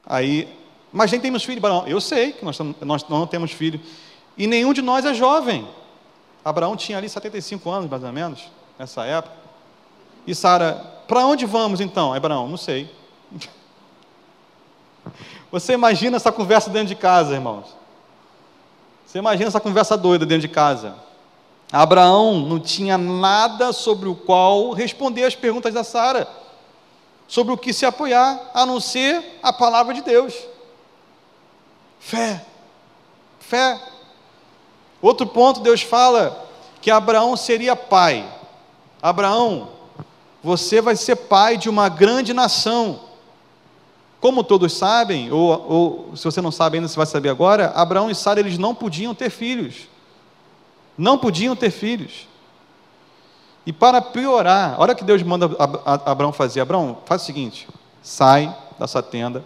Aí, 0.05 0.49
mas 0.93 1.13
nem 1.13 1.21
temos 1.21 1.45
filho. 1.45 1.59
Abraão, 1.59 1.87
eu 1.87 2.01
sei 2.01 2.33
que 2.33 2.45
nós, 2.45 2.59
nós 2.81 3.09
não 3.09 3.27
temos 3.27 3.53
filho. 3.53 3.81
E 4.39 4.47
nenhum 4.47 4.73
de 4.73 4.81
nós 4.81 5.05
é 5.05 5.13
jovem. 5.13 5.69
Abraão 6.45 6.77
tinha 6.77 6.97
ali 6.97 7.09
75 7.09 7.69
anos, 7.69 7.91
mais 7.91 8.05
ou 8.05 8.13
menos, 8.13 8.51
nessa 8.79 9.05
época. 9.05 9.35
E 10.27 10.35
Sara, 10.35 11.03
para 11.09 11.27
onde 11.27 11.45
vamos 11.45 11.81
então? 11.81 12.15
Abraão, 12.15 12.49
não 12.49 12.57
sei. 12.57 12.91
Você 15.51 15.73
imagina 15.73 16.17
essa 16.17 16.31
conversa 16.31 16.71
dentro 16.71 16.89
de 16.89 16.95
casa, 16.95 17.35
irmãos? 17.35 17.77
Você 19.05 19.19
imagina 19.19 19.49
essa 19.49 19.61
conversa 19.61 19.97
doida 19.97 20.25
dentro 20.25 20.47
de 20.47 20.55
casa? 20.55 20.95
Abraão 21.73 22.41
não 22.41 22.61
tinha 22.61 22.97
nada 22.97 23.73
sobre 23.73 24.09
o 24.09 24.15
qual 24.15 24.73
responder 24.73 25.25
as 25.25 25.35
perguntas 25.35 25.73
da 25.75 25.83
Sara, 25.83 26.29
sobre 27.27 27.53
o 27.53 27.59
que 27.59 27.73
se 27.73 27.85
apoiar, 27.85 28.51
a 28.55 28.65
não 28.65 28.81
ser 28.81 29.39
a 29.43 29.53
palavra 29.53 29.95
de 29.95 30.03
Deus. 30.03 30.35
Fé. 31.99 32.45
Fé. 33.41 33.81
Outro 35.01 35.27
ponto, 35.27 35.61
Deus 35.61 35.83
fala 35.83 36.47
que 36.81 36.91
Abraão 36.91 37.37
seria 37.37 37.77
pai. 37.77 38.29
Abraão, 39.01 39.69
você 40.43 40.81
vai 40.81 40.97
ser 40.97 41.17
pai 41.17 41.57
de 41.57 41.69
uma 41.69 41.89
grande 41.89 42.33
nação. 42.33 43.01
Como 44.21 44.43
todos 44.43 44.73
sabem, 44.73 45.31
ou, 45.31 45.71
ou, 45.71 46.17
se 46.17 46.25
você 46.25 46.41
não 46.41 46.51
sabe 46.51 46.77
ainda, 46.77 46.89
você 46.89 46.97
vai 46.97 47.07
saber 47.07 47.29
agora, 47.29 47.73
Abraão 47.75 48.11
e 48.11 48.15
Sara 48.15 48.41
eles 48.41 48.59
não 48.59 48.75
podiam 48.75 49.15
ter 49.15 49.31
filhos. 49.31 49.89
Não 50.97 51.17
podiam 51.17 51.55
ter 51.55 51.71
filhos. 51.71 52.27
E 53.65 53.73
para 53.73 54.03
piorar, 54.03 54.75
a 54.75 54.81
hora 54.81 54.95
que 54.95 55.05
Deus 55.05 55.23
manda 55.23 55.51
Abraão 55.85 56.33
fazer, 56.33 56.61
Abraão, 56.61 56.99
faz 57.05 57.23
o 57.23 57.27
seguinte: 57.27 57.69
sai 58.03 58.57
da 58.79 58.89
sua 58.89 59.03
tenda, 59.03 59.45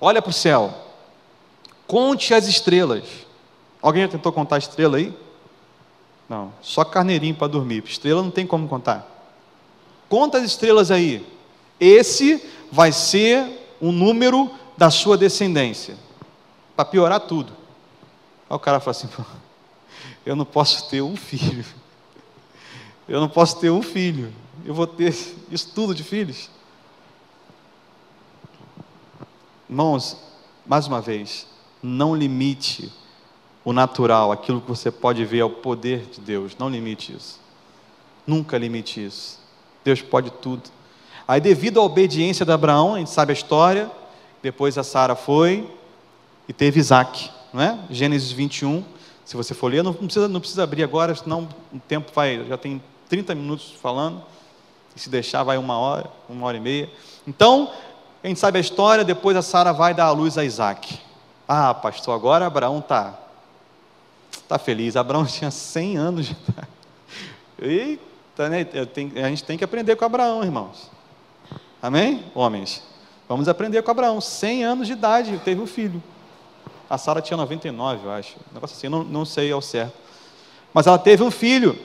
olha 0.00 0.22
para 0.22 0.30
o 0.30 0.32
céu, 0.32 0.72
conte 1.86 2.34
as 2.34 2.46
estrelas. 2.46 3.27
Alguém 3.80 4.02
já 4.02 4.08
tentou 4.08 4.32
contar 4.32 4.58
estrela 4.58 4.96
aí? 4.96 5.16
Não, 6.28 6.52
só 6.60 6.84
carneirinho 6.84 7.34
para 7.34 7.46
dormir. 7.46 7.82
Estrela 7.86 8.22
não 8.22 8.30
tem 8.30 8.46
como 8.46 8.68
contar. 8.68 9.06
Conta 10.08 10.38
as 10.38 10.44
estrelas 10.44 10.90
aí. 10.90 11.26
Esse 11.80 12.44
vai 12.70 12.92
ser 12.92 13.76
o 13.80 13.92
número 13.92 14.50
da 14.76 14.90
sua 14.90 15.16
descendência. 15.16 15.96
Para 16.76 16.84
piorar 16.84 17.20
tudo. 17.20 17.52
Aí 18.48 18.56
o 18.56 18.58
cara 18.58 18.80
fala 18.80 18.90
assim: 18.90 19.08
eu 20.26 20.36
não 20.36 20.44
posso 20.44 20.88
ter 20.88 21.02
um 21.02 21.16
filho. 21.16 21.64
Eu 23.08 23.20
não 23.20 23.28
posso 23.28 23.58
ter 23.58 23.70
um 23.70 23.80
filho. 23.80 24.32
Eu 24.64 24.74
vou 24.74 24.86
ter 24.86 25.14
isso 25.50 25.72
tudo 25.74 25.94
de 25.94 26.04
filhos. 26.04 26.50
Irmãos, 29.68 30.16
mais 30.66 30.86
uma 30.86 31.00
vez, 31.00 31.46
não 31.82 32.14
limite 32.14 32.92
o 33.68 33.72
natural, 33.74 34.32
aquilo 34.32 34.62
que 34.62 34.68
você 34.68 34.90
pode 34.90 35.22
ver 35.26 35.42
ao 35.42 35.50
poder 35.50 36.06
de 36.10 36.22
Deus. 36.22 36.56
Não 36.58 36.70
limite 36.70 37.14
isso. 37.14 37.38
Nunca 38.26 38.56
limite 38.56 39.04
isso. 39.04 39.38
Deus 39.84 40.00
pode 40.00 40.30
tudo. 40.30 40.62
Aí, 41.26 41.38
devido 41.38 41.78
à 41.78 41.82
obediência 41.82 42.46
de 42.46 42.50
Abraão, 42.50 42.94
a 42.94 42.98
gente 42.98 43.10
sabe 43.10 43.30
a 43.30 43.34
história, 43.34 43.90
depois 44.42 44.78
a 44.78 44.82
Sara 44.82 45.14
foi 45.14 45.70
e 46.48 46.52
teve 46.54 46.80
Isaac, 46.80 47.30
não 47.52 47.60
é? 47.60 47.78
Gênesis 47.90 48.32
21, 48.32 48.82
Se 49.22 49.36
você 49.36 49.52
for 49.52 49.70
ler, 49.70 49.84
não 49.84 49.92
precisa, 49.92 50.28
não 50.28 50.40
precisa 50.40 50.62
abrir 50.62 50.82
agora, 50.82 51.14
senão 51.14 51.46
o 51.70 51.78
tempo 51.78 52.10
vai, 52.14 52.42
já 52.48 52.56
tem 52.56 52.82
30 53.10 53.34
minutos 53.34 53.74
falando, 53.82 54.22
e 54.96 54.98
se 54.98 55.10
deixar 55.10 55.42
vai 55.42 55.58
uma 55.58 55.76
hora, 55.76 56.10
uma 56.26 56.46
hora 56.46 56.56
e 56.56 56.60
meia. 56.60 56.88
Então, 57.26 57.70
a 58.24 58.28
gente 58.28 58.40
sabe 58.40 58.56
a 58.56 58.62
história, 58.62 59.04
depois 59.04 59.36
a 59.36 59.42
Sara 59.42 59.74
vai 59.74 59.92
dar 59.92 60.06
a 60.06 60.10
luz 60.10 60.38
a 60.38 60.44
Isaac. 60.46 60.98
Ah, 61.46 61.74
pastor, 61.74 62.14
agora 62.14 62.46
Abraão 62.46 62.78
está 62.78 63.27
tá 64.48 64.58
feliz. 64.58 64.96
Abraão 64.96 65.24
tinha 65.26 65.50
100 65.50 65.96
anos 65.96 66.26
de 66.26 66.32
idade. 66.32 66.68
Eita, 67.60 68.48
né? 68.48 68.64
Tenho, 68.64 69.24
a 69.24 69.28
gente 69.28 69.44
tem 69.44 69.58
que 69.58 69.64
aprender 69.64 69.96
com 69.96 70.04
Abraão, 70.04 70.42
irmãos. 70.42 70.90
Amém? 71.82 72.24
Homens. 72.34 72.82
Vamos 73.28 73.48
aprender 73.48 73.82
com 73.82 73.90
Abraão. 73.90 74.20
100 74.20 74.64
anos 74.64 74.86
de 74.86 74.94
idade, 74.94 75.40
teve 75.44 75.60
um 75.60 75.66
filho. 75.66 76.02
A 76.88 76.96
Sara 76.96 77.20
tinha 77.20 77.36
99, 77.36 78.06
eu 78.06 78.10
acho. 78.10 78.36
Um 78.50 78.54
negócio 78.54 78.76
assim, 78.76 78.88
não, 78.88 79.04
não 79.04 79.24
sei 79.24 79.52
ao 79.52 79.60
certo. 79.60 79.94
Mas 80.72 80.86
ela 80.86 80.98
teve 80.98 81.22
um 81.22 81.30
filho, 81.30 81.78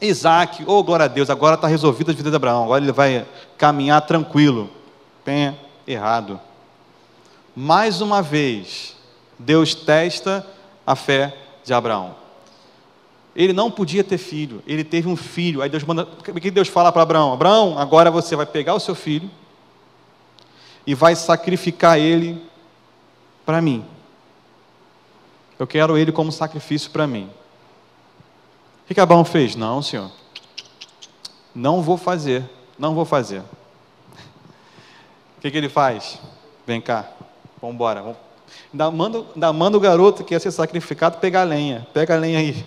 Isaac. 0.00 0.64
Oh, 0.66 0.82
glória 0.82 1.06
a 1.06 1.08
Deus, 1.08 1.30
agora 1.30 1.54
está 1.54 1.66
resolvida 1.66 2.12
a 2.12 2.14
vida 2.14 2.28
de 2.28 2.36
Abraão. 2.36 2.64
Agora 2.64 2.82
ele 2.82 2.92
vai 2.92 3.26
caminhar 3.56 4.02
tranquilo. 4.02 4.68
Penha 5.24 5.58
errado. 5.86 6.38
Mais 7.56 8.00
uma 8.00 8.20
vez, 8.20 8.94
Deus 9.38 9.74
testa 9.74 10.46
a 10.86 10.94
fé 10.94 11.36
de 11.68 11.74
Abraão. 11.74 12.16
Ele 13.36 13.52
não 13.52 13.70
podia 13.70 14.02
ter 14.02 14.18
filho, 14.18 14.62
ele 14.66 14.82
teve 14.82 15.06
um 15.06 15.14
filho. 15.14 15.62
Aí 15.62 15.68
Deus 15.68 15.84
manda. 15.84 16.02
O 16.02 16.40
que 16.40 16.50
Deus 16.50 16.66
fala 16.66 16.90
para 16.90 17.02
Abraão? 17.02 17.32
Abraão, 17.32 17.78
agora 17.78 18.10
você 18.10 18.34
vai 18.34 18.46
pegar 18.46 18.74
o 18.74 18.80
seu 18.80 18.94
filho 18.94 19.30
e 20.84 20.94
vai 20.94 21.14
sacrificar 21.14 21.98
ele 21.98 22.42
para 23.46 23.62
mim. 23.62 23.84
Eu 25.58 25.66
quero 25.66 25.96
ele 25.96 26.10
como 26.10 26.32
sacrifício 26.32 26.90
para 26.90 27.06
mim. 27.06 27.30
O 28.90 28.94
que 28.94 28.98
Abraão 28.98 29.24
fez? 29.24 29.54
Não, 29.54 29.82
senhor. 29.82 30.10
Não 31.54 31.82
vou 31.82 31.98
fazer. 31.98 32.48
Não 32.78 32.94
vou 32.94 33.04
fazer. 33.04 33.42
O 35.36 35.40
que, 35.40 35.52
que 35.52 35.56
ele 35.56 35.68
faz? 35.68 36.18
Vem 36.66 36.80
cá. 36.80 37.08
Vamos 37.60 37.74
embora. 37.74 38.02
Vamos. 38.02 38.27
Ainda, 38.72 38.90
manda, 38.90 39.24
ainda 39.34 39.52
manda 39.52 39.76
o 39.76 39.80
garoto 39.80 40.24
que 40.24 40.34
ia 40.34 40.40
ser 40.40 40.50
sacrificado 40.50 41.18
pegar 41.18 41.44
lenha. 41.44 41.86
Pega 41.92 42.14
a 42.14 42.18
lenha 42.18 42.38
aí. 42.38 42.66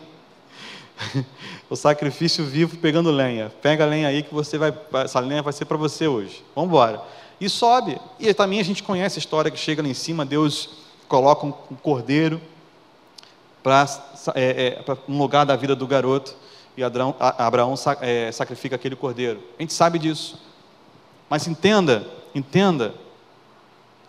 o 1.69 1.75
sacrifício 1.75 2.45
vivo 2.45 2.77
pegando 2.77 3.11
lenha. 3.11 3.51
Pega 3.61 3.83
a 3.83 3.87
lenha 3.87 4.07
aí 4.07 4.23
que 4.23 4.33
você 4.33 4.57
vai. 4.57 4.73
Essa 5.03 5.19
lenha 5.19 5.41
vai 5.41 5.53
ser 5.53 5.65
para 5.65 5.77
você 5.77 6.07
hoje. 6.07 6.43
Vamos 6.55 6.69
embora. 6.69 7.01
E 7.39 7.49
sobe. 7.49 7.99
E 8.19 8.33
também 8.33 8.59
a 8.59 8.63
gente 8.63 8.83
conhece 8.83 9.17
a 9.17 9.21
história 9.21 9.49
que 9.49 9.57
chega 9.57 9.81
lá 9.81 9.87
em 9.87 9.93
cima, 9.93 10.25
Deus 10.25 10.81
coloca 11.07 11.45
um, 11.45 11.51
cordeiro 11.51 12.39
para 13.61 13.85
é, 14.33 14.81
é, 14.87 14.97
um 15.09 15.17
lugar 15.17 15.45
da 15.45 15.57
vida 15.57 15.75
do 15.75 15.85
garoto 15.85 16.33
e 16.77 16.83
Abraão, 16.83 17.15
Abraão 17.19 17.75
é, 17.99 18.31
sacrifica 18.31 18.75
aquele 18.75 18.95
cordeiro. 18.95 19.43
A 19.59 19.61
gente 19.61 19.73
sabe 19.73 19.99
disso. 19.99 20.39
Mas 21.29 21.47
entenda, 21.47 22.07
entenda 22.33 22.93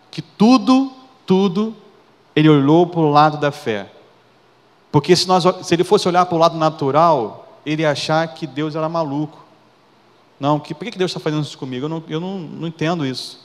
que 0.09 0.21
tudo, 0.21 0.91
tudo, 1.25 1.75
ele 2.35 2.49
olhou 2.49 2.87
para 2.87 2.99
o 2.99 3.09
lado 3.09 3.37
da 3.37 3.51
fé. 3.51 3.89
Porque 4.91 5.15
se, 5.15 5.27
nós, 5.27 5.43
se 5.65 5.73
ele 5.73 5.83
fosse 5.83 6.07
olhar 6.07 6.25
para 6.25 6.35
o 6.35 6.39
lado 6.39 6.57
natural, 6.57 7.59
ele 7.65 7.81
ia 7.81 7.91
achar 7.91 8.27
que 8.33 8.45
Deus 8.45 8.75
era 8.75 8.87
maluco. 8.87 9.43
Não, 10.39 10.59
que, 10.59 10.73
por 10.73 10.89
que 10.89 10.97
Deus 10.97 11.11
está 11.11 11.19
fazendo 11.19 11.43
isso 11.43 11.57
comigo? 11.57 11.85
Eu, 11.85 11.89
não, 11.89 12.03
eu 12.07 12.19
não, 12.19 12.39
não 12.39 12.67
entendo 12.67 13.05
isso. 13.05 13.39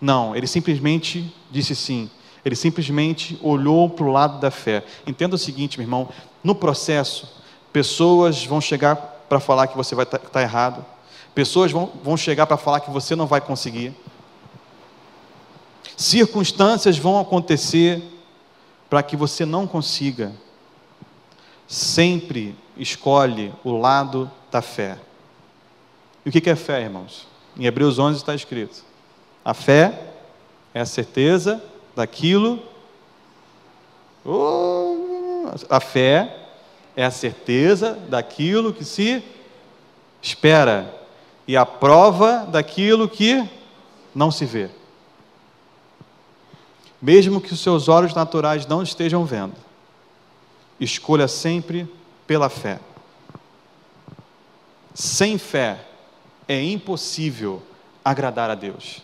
Não, 0.00 0.34
ele 0.34 0.46
simplesmente 0.46 1.34
disse 1.50 1.74
sim. 1.74 2.10
Ele 2.44 2.56
simplesmente 2.56 3.38
olhou 3.42 3.88
para 3.88 4.04
o 4.04 4.10
lado 4.10 4.40
da 4.40 4.50
fé. 4.50 4.84
Entenda 5.06 5.36
o 5.36 5.38
seguinte, 5.38 5.78
meu 5.78 5.84
irmão: 5.84 6.08
no 6.42 6.54
processo, 6.54 7.28
pessoas 7.72 8.44
vão 8.44 8.60
chegar 8.60 8.96
para 9.28 9.38
falar 9.38 9.66
que 9.66 9.76
você 9.76 9.94
vai 9.94 10.04
estar 10.04 10.18
tá, 10.18 10.28
tá 10.28 10.42
errado, 10.42 10.84
pessoas 11.34 11.70
vão, 11.70 11.90
vão 12.02 12.16
chegar 12.16 12.46
para 12.46 12.56
falar 12.56 12.80
que 12.80 12.90
você 12.90 13.14
não 13.14 13.26
vai 13.26 13.40
conseguir, 13.40 13.94
circunstâncias 16.00 16.96
vão 16.96 17.20
acontecer 17.20 18.02
para 18.88 19.02
que 19.02 19.16
você 19.16 19.44
não 19.44 19.66
consiga. 19.66 20.32
Sempre 21.68 22.56
escolhe 22.76 23.52
o 23.62 23.76
lado 23.76 24.30
da 24.50 24.62
fé. 24.62 24.98
E 26.24 26.30
o 26.30 26.32
que 26.32 26.48
é 26.48 26.56
fé, 26.56 26.80
irmãos? 26.80 27.28
Em 27.56 27.66
Hebreus 27.66 27.98
11 27.98 28.16
está 28.16 28.34
escrito: 28.34 28.82
a 29.44 29.52
fé 29.52 30.14
é 30.72 30.80
a 30.80 30.86
certeza 30.86 31.62
daquilo. 31.94 32.62
A 35.68 35.80
fé 35.80 36.36
é 36.96 37.04
a 37.04 37.10
certeza 37.10 37.92
daquilo 38.08 38.72
que 38.72 38.84
se 38.84 39.22
espera 40.22 40.94
e 41.46 41.56
a 41.56 41.66
prova 41.66 42.46
daquilo 42.50 43.08
que 43.08 43.46
não 44.14 44.30
se 44.30 44.44
vê. 44.46 44.70
Mesmo 47.00 47.40
que 47.40 47.52
os 47.52 47.60
seus 47.60 47.88
olhos 47.88 48.14
naturais 48.14 48.66
não 48.66 48.82
estejam 48.82 49.24
vendo, 49.24 49.54
escolha 50.78 51.26
sempre 51.26 51.88
pela 52.26 52.48
fé. 52.48 52.78
Sem 54.94 55.38
fé 55.38 55.86
é 56.46 56.62
impossível 56.62 57.62
agradar 58.04 58.50
a 58.50 58.54
Deus. 58.54 59.02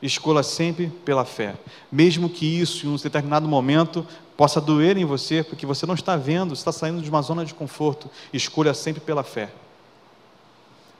Escolha 0.00 0.42
sempre 0.42 0.88
pela 1.04 1.24
fé, 1.24 1.54
mesmo 1.90 2.28
que 2.28 2.46
isso, 2.46 2.86
em 2.86 2.90
um 2.90 2.96
determinado 2.96 3.48
momento, 3.48 4.06
possa 4.36 4.60
doer 4.60 4.98
em 4.98 5.04
você, 5.04 5.42
porque 5.42 5.64
você 5.64 5.86
não 5.86 5.94
está 5.94 6.16
vendo, 6.16 6.54
você 6.54 6.60
está 6.60 6.72
saindo 6.72 7.00
de 7.00 7.08
uma 7.08 7.22
zona 7.22 7.44
de 7.44 7.54
conforto. 7.54 8.10
Escolha 8.32 8.74
sempre 8.74 9.00
pela 9.00 9.22
fé. 9.22 9.50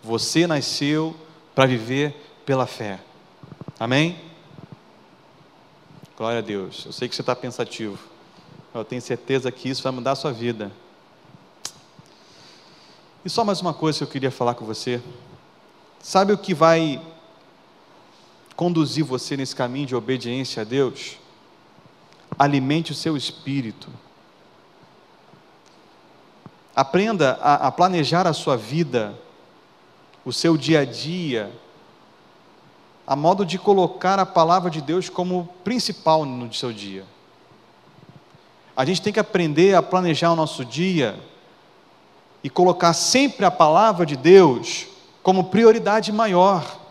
Você 0.03 0.47
nasceu 0.47 1.15
para 1.55 1.67
viver 1.67 2.15
pela 2.47 2.67
fé. 2.67 2.99
Amém? 3.79 4.19
Glória 6.17 6.39
a 6.39 6.43
Deus. 6.43 6.87
Eu 6.87 6.93
sei 6.93 7.11
que 7.11 7.15
você 7.15 7.21
está 7.21 7.37
pensativo. 7.37 7.99
Eu 8.73 8.83
tenho 8.87 9.03
certeza 9.03 9.53
que 9.53 9.69
isso 9.69 9.83
vai 9.83 9.93
mudar 9.93 10.13
a 10.13 10.17
sua 10.17 10.33
vida. 10.33 10.73
E 13.23 13.29
só 13.29 13.45
mais 13.45 13.61
uma 13.61 13.75
coisa 13.75 13.99
que 13.99 14.05
eu 14.05 14.09
queria 14.09 14.31
falar 14.31 14.55
com 14.55 14.65
você. 14.65 15.03
Sabe 16.01 16.33
o 16.33 16.39
que 16.39 16.55
vai 16.55 17.03
conduzir 18.55 19.05
você 19.05 19.37
nesse 19.37 19.55
caminho 19.55 19.89
de 19.89 19.95
obediência 19.95 20.63
a 20.63 20.65
Deus, 20.65 21.19
alimente 22.39 22.93
o 22.93 22.95
seu 22.95 23.15
espírito. 23.15 23.91
Aprenda 26.75 27.33
a, 27.43 27.67
a 27.67 27.71
planejar 27.73 28.27
a 28.27 28.33
sua 28.33 28.57
vida, 28.57 29.15
o 30.25 30.33
seu 30.33 30.57
dia 30.57 30.81
a 30.81 30.85
dia, 30.87 31.53
a 33.07 33.15
modo 33.15 33.47
de 33.47 33.59
colocar 33.59 34.19
a 34.19 34.27
palavra 34.27 34.71
de 34.71 34.81
Deus 34.81 35.09
como 35.09 35.49
principal 35.63 36.25
no 36.25 36.53
seu 36.53 36.73
dia. 36.73 37.05
A 38.77 38.85
gente 38.85 39.01
tem 39.01 39.13
que 39.13 39.21
aprender 39.21 39.75
a 39.75 39.83
planejar 39.83 40.33
o 40.33 40.37
nosso 40.37 40.65
dia 40.65 41.19
e 42.43 42.51
colocar 42.51 42.93
sempre 42.93 43.47
a 43.47 43.51
palavra 43.51 44.05
de 44.05 44.17
Deus 44.17 44.87
como 45.23 45.45
prioridade 45.45 46.13
maior 46.13 46.87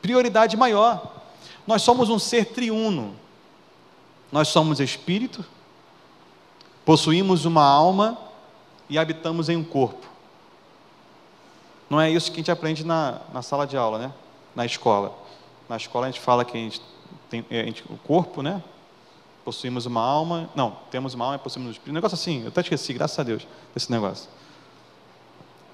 prioridade 0.00 0.56
maior. 0.56 1.22
Nós 1.66 1.82
somos 1.82 2.08
um 2.08 2.18
ser 2.18 2.46
triuno. 2.46 3.14
Nós 4.32 4.48
somos 4.48 4.78
espírito, 4.78 5.44
possuímos 6.84 7.44
uma 7.44 7.64
alma 7.64 8.16
e 8.88 8.96
habitamos 8.96 9.48
em 9.48 9.56
um 9.56 9.64
corpo. 9.64 10.06
Não 11.88 12.00
é 12.00 12.08
isso 12.08 12.30
que 12.30 12.36
a 12.36 12.40
gente 12.40 12.50
aprende 12.50 12.84
na, 12.84 13.20
na 13.32 13.42
sala 13.42 13.66
de 13.66 13.76
aula, 13.76 13.98
né? 13.98 14.12
Na 14.60 14.66
escola. 14.66 15.18
Na 15.70 15.78
escola 15.78 16.06
a 16.06 16.10
gente 16.10 16.20
fala 16.20 16.44
que 16.44 16.54
a 16.54 16.60
gente 16.60 16.82
tem 17.30 17.42
a 17.50 17.54
gente, 17.64 17.82
o 17.88 17.96
corpo, 17.96 18.42
né? 18.42 18.62
Possuímos 19.42 19.86
uma 19.86 20.02
alma. 20.02 20.50
Não, 20.54 20.76
temos 20.90 21.14
uma 21.14 21.24
alma 21.24 21.36
e 21.36 21.38
possuímos 21.38 21.68
um 21.68 21.70
espírito. 21.70 21.90
Um 21.92 21.94
negócio 21.94 22.14
assim, 22.14 22.42
eu 22.42 22.48
até 22.48 22.60
esqueci, 22.60 22.92
graças 22.92 23.18
a 23.18 23.22
Deus, 23.22 23.46
esse 23.74 23.90
negócio. 23.90 24.28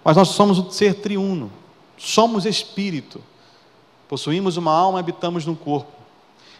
Mas 0.04 0.16
nós 0.16 0.28
somos 0.28 0.60
um 0.60 0.70
ser 0.70 1.00
triuno. 1.00 1.50
Somos 1.98 2.46
espírito. 2.46 3.20
Possuímos 4.08 4.56
uma 4.56 4.70
alma 4.70 5.00
e 5.00 5.00
habitamos 5.00 5.44
num 5.44 5.56
corpo. 5.56 5.90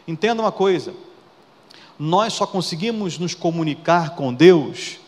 Entenda 0.08 0.42
uma 0.42 0.50
coisa: 0.50 0.94
nós 1.96 2.32
só 2.32 2.44
conseguimos 2.44 3.20
nos 3.20 3.34
comunicar 3.34 4.16
com 4.16 4.34
Deus 4.34 4.98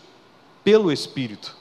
pelo 0.63 0.89
Espírito. 0.89 1.53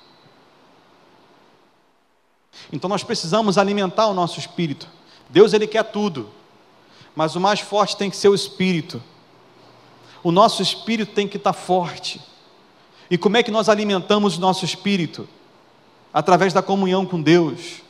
Então 2.73 2.89
nós 2.89 3.03
precisamos 3.03 3.59
alimentar 3.59 4.07
o 4.07 4.15
nosso 4.15 4.39
espírito. 4.39 4.98
Deus 5.29 5.53
ele 5.53 5.67
quer 5.67 5.85
tudo, 5.85 6.31
mas 7.15 7.35
o 7.37 7.41
mais 7.41 7.61
forte 7.61 7.97
tem 7.97 8.11
que 8.11 8.17
ser 8.17 8.29
o 8.29 8.35
espírito. 8.35 9.03
O 10.23 10.33
nosso 10.33 10.63
espírito 10.63 11.13
tem 11.13 11.29
que 11.29 11.37
estar 11.37 11.53
forte. 11.53 12.21
E 13.11 13.17
como 13.17 13.37
é 13.37 13.43
que 13.43 13.51
nós 13.51 13.69
alimentamos 13.69 14.37
o 14.37 14.41
nosso 14.41 14.65
espírito? 14.65 15.29
Através 16.13 16.53
da 16.53 16.63
comunhão 16.63 17.07
com 17.07 17.21
Deus 17.21 17.83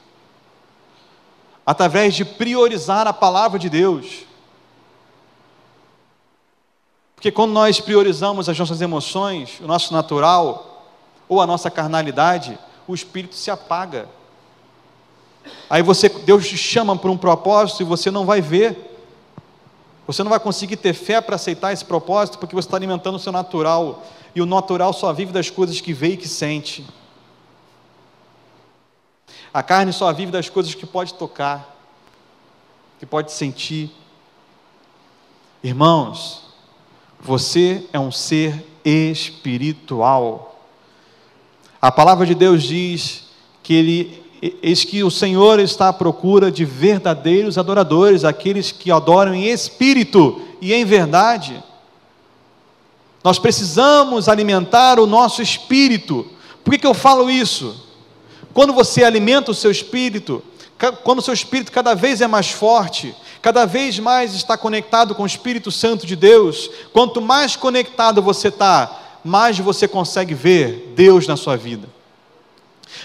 através 1.69 2.15
de 2.15 2.25
priorizar 2.25 3.07
a 3.07 3.13
palavra 3.13 3.59
de 3.59 3.69
Deus. 3.69 4.25
Porque 7.15 7.31
quando 7.31 7.53
nós 7.53 7.79
priorizamos 7.79 8.49
as 8.49 8.59
nossas 8.59 8.81
emoções, 8.81 9.61
o 9.61 9.67
nosso 9.67 9.93
natural, 9.93 10.89
ou 11.29 11.43
a 11.43 11.47
nossa 11.47 11.71
carnalidade, 11.71 12.59
o 12.87 12.95
espírito 12.95 13.35
se 13.35 13.51
apaga. 13.51 14.09
Aí 15.69 15.83
você, 15.83 16.09
Deus 16.09 16.49
te 16.49 16.57
chama 16.57 16.97
para 16.97 17.11
um 17.11 17.17
propósito 17.17 17.83
e 17.83 17.85
você 17.85 18.11
não 18.11 18.25
vai 18.25 18.41
ver. 18.41 18.89
Você 20.07 20.23
não 20.23 20.31
vai 20.31 20.41
conseguir 20.41 20.77
ter 20.77 20.95
fé 20.95 21.21
para 21.21 21.37
aceitar 21.37 21.73
esse 21.73 21.85
propósito 21.85 22.39
porque 22.39 22.55
você 22.55 22.67
está 22.67 22.77
alimentando 22.77 23.17
o 23.17 23.19
seu 23.19 23.33
natural. 23.33 24.03
E 24.35 24.41
o 24.41 24.47
natural 24.47 24.93
só 24.93 25.13
vive 25.13 25.33
das 25.33 25.51
coisas 25.51 25.81
que 25.81 25.93
vê 25.93 26.11
e 26.11 26.17
que 26.17 26.29
sente. 26.29 26.87
A 29.53 29.63
carne 29.63 29.93
só 29.93 30.13
vive 30.13 30.31
das 30.31 30.49
coisas 30.49 30.75
que 30.75 30.87
pode 30.87 31.15
tocar, 31.15 31.77
que 32.99 33.07
pode 33.07 33.33
sentir. 33.33 33.91
Irmãos, 35.63 36.45
você 37.21 37.87
é 37.93 37.99
um 37.99 38.13
ser 38.13 38.65
espiritual. 38.85 40.65
A 41.81 41.91
palavra 41.91 42.27
de 42.27 42.35
Deus 42.35 42.63
diz 42.63 43.25
que 43.63 43.75
ele 43.75 44.28
eis 44.63 44.85
que 44.85 45.03
o 45.03 45.11
Senhor 45.11 45.59
está 45.61 45.89
à 45.89 45.93
procura 45.93 46.51
de 46.51 46.65
verdadeiros 46.65 47.59
adoradores, 47.59 48.25
aqueles 48.25 48.71
que 48.73 48.91
adoram 48.91 49.35
em 49.35 49.47
espírito 49.47 50.41
e 50.61 50.73
em 50.73 50.85
verdade. 50.85 51.63
Nós 53.23 53.39
precisamos 53.39 54.29
alimentar 54.29 55.01
o 55.01 55.07
nosso 55.07 55.43
espírito. 55.43 56.27
Por 56.65 56.73
que, 56.73 56.79
que 56.79 56.87
eu 56.87 56.95
falo 56.95 57.31
isso? 57.31 57.85
Quando 58.55 58.73
você 58.73 59.05
alimenta 59.05 59.51
o 59.51 59.55
seu 59.55 59.71
espírito, 59.71 60.43
quando 61.03 61.19
o 61.19 61.23
seu 61.23 61.35
espírito 61.35 61.73
cada 61.73 61.95
vez 61.95 62.21
é 62.21 62.27
mais 62.27 62.51
forte, 62.51 63.15
cada 63.43 63.67
vez 63.67 63.99
mais 63.99 64.35
está 64.35 64.57
conectado 64.57 65.15
com 65.15 65.25
o 65.25 65.27
Espírito 65.27 65.71
Santo 65.71 66.07
de 66.07 66.17
Deus, 66.17 66.71
quanto 66.93 67.21
mais 67.21 67.57
conectado 67.57 68.23
você 68.23 68.49
está, 68.49 69.19
mais 69.25 69.59
você 69.59 69.89
consegue 69.89 70.35
ver 70.35 70.93
Deus 70.95 71.27
na 71.27 71.37
sua 71.37 71.57
vida, 71.57 71.89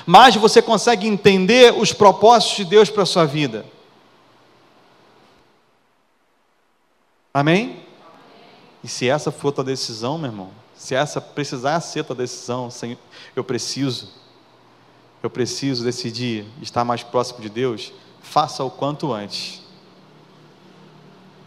mais 0.05 0.35
você 0.35 0.61
consegue 0.61 1.07
entender 1.07 1.73
os 1.73 1.93
propósitos 1.93 2.57
de 2.57 2.65
Deus 2.65 2.89
para 2.89 3.03
a 3.03 3.05
sua 3.05 3.25
vida. 3.25 3.65
Amém? 7.33 7.83
E 8.83 8.87
se 8.87 9.07
essa 9.07 9.31
for 9.31 9.49
a 9.49 9.51
tua 9.53 9.63
decisão, 9.63 10.17
meu 10.17 10.29
irmão, 10.29 10.51
se 10.75 10.93
essa 10.93 11.21
precisar 11.21 11.79
ser 11.79 12.03
tua 12.03 12.15
decisão, 12.15 12.69
eu 13.35 13.43
preciso, 13.43 14.09
eu 15.21 15.29
preciso 15.29 15.83
decidir 15.83 16.45
estar 16.61 16.83
mais 16.83 17.01
próximo 17.01 17.41
de 17.41 17.49
Deus, 17.49 17.93
faça 18.21 18.63
o 18.63 18.69
quanto 18.69 19.11
antes. 19.11 19.61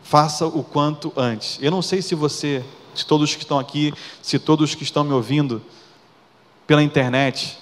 Faça 0.03 0.47
o 0.47 0.65
quanto 0.65 1.13
antes. 1.17 1.59
Eu 1.61 1.71
não 1.71 1.83
sei 1.83 2.01
se 2.01 2.15
você, 2.15 2.65
se 2.95 3.05
todos 3.05 3.35
que 3.35 3.43
estão 3.43 3.59
aqui, 3.59 3.93
se 4.23 4.39
todos 4.39 4.75
que 4.75 4.85
estão 4.85 5.05
me 5.05 5.13
ouvindo 5.13 5.63
pela 6.67 6.83
internet, 6.83 7.59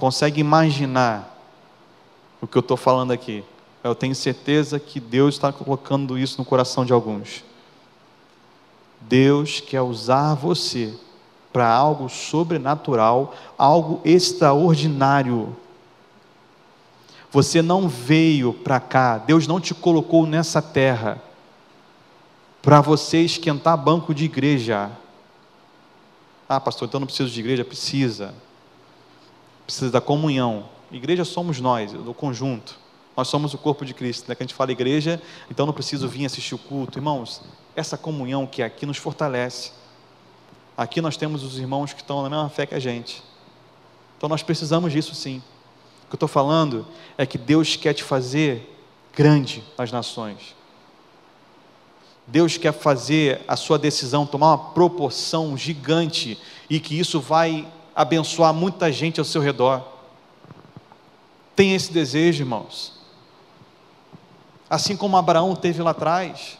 conseguem 0.00 0.40
imaginar 0.40 1.38
o 2.40 2.46
que 2.46 2.56
eu 2.56 2.60
estou 2.60 2.78
falando 2.78 3.10
aqui. 3.10 3.44
Eu 3.84 3.94
tenho 3.94 4.14
certeza 4.14 4.80
que 4.80 4.98
Deus 4.98 5.34
está 5.34 5.52
colocando 5.52 6.18
isso 6.18 6.38
no 6.38 6.44
coração 6.44 6.86
de 6.86 6.92
alguns. 6.94 7.44
Deus 9.02 9.60
quer 9.60 9.82
usar 9.82 10.32
você 10.32 10.94
para 11.52 11.68
algo 11.68 12.08
sobrenatural, 12.08 13.34
algo 13.58 14.00
extraordinário. 14.02 15.54
Você 17.30 17.60
não 17.60 17.86
veio 17.86 18.54
para 18.54 18.80
cá, 18.80 19.18
Deus 19.18 19.46
não 19.46 19.60
te 19.60 19.74
colocou 19.74 20.24
nessa 20.24 20.62
terra 20.62 21.22
para 22.62 22.80
você 22.80 23.18
esquentar 23.18 23.76
banco 23.76 24.14
de 24.14 24.24
igreja. 24.24 24.90
Ah, 26.48 26.58
pastor, 26.58 26.88
então 26.88 27.00
não 27.00 27.06
preciso 27.06 27.28
de 27.28 27.40
igreja? 27.40 27.66
Precisa. 27.66 28.32
Precisa 29.70 29.88
da 29.88 30.00
comunhão. 30.00 30.64
Igreja 30.90 31.24
somos 31.24 31.60
nós, 31.60 31.92
do 31.92 32.12
conjunto. 32.12 32.76
Nós 33.16 33.28
somos 33.28 33.54
o 33.54 33.58
corpo 33.58 33.84
de 33.84 33.94
Cristo. 33.94 34.28
Né? 34.28 34.34
Que 34.34 34.42
a 34.42 34.44
gente 34.44 34.52
fala 34.52 34.72
igreja, 34.72 35.22
então 35.48 35.64
não 35.64 35.72
preciso 35.72 36.08
vir 36.08 36.26
assistir 36.26 36.56
o 36.56 36.58
culto. 36.58 36.98
Irmãos, 36.98 37.40
essa 37.76 37.96
comunhão 37.96 38.48
que 38.48 38.62
é 38.62 38.64
aqui 38.64 38.84
nos 38.84 38.96
fortalece. 38.96 39.70
Aqui 40.76 41.00
nós 41.00 41.16
temos 41.16 41.44
os 41.44 41.56
irmãos 41.56 41.92
que 41.92 42.00
estão 42.00 42.20
na 42.20 42.28
mesma 42.28 42.48
fé 42.48 42.66
que 42.66 42.74
a 42.74 42.80
gente. 42.80 43.22
Então 44.16 44.28
nós 44.28 44.42
precisamos 44.42 44.92
disso 44.92 45.14
sim. 45.14 45.40
O 46.02 46.08
que 46.08 46.14
eu 46.14 46.16
estou 46.16 46.28
falando 46.28 46.84
é 47.16 47.24
que 47.24 47.38
Deus 47.38 47.76
quer 47.76 47.94
te 47.94 48.02
fazer 48.02 48.76
grande 49.14 49.62
nas 49.78 49.92
nações. 49.92 50.56
Deus 52.26 52.56
quer 52.56 52.72
fazer 52.72 53.44
a 53.46 53.54
sua 53.54 53.78
decisão 53.78 54.26
tomar 54.26 54.48
uma 54.48 54.70
proporção 54.72 55.56
gigante 55.56 56.36
e 56.68 56.80
que 56.80 56.98
isso 56.98 57.20
vai 57.20 57.68
abençoar 58.00 58.54
muita 58.54 58.90
gente 58.90 59.20
ao 59.20 59.26
seu 59.26 59.42
redor. 59.42 59.82
Tem 61.54 61.74
esse 61.74 61.92
desejo, 61.92 62.42
irmãos. 62.42 62.94
Assim 64.70 64.96
como 64.96 65.18
Abraão 65.18 65.54
teve 65.54 65.82
lá 65.82 65.90
atrás. 65.90 66.56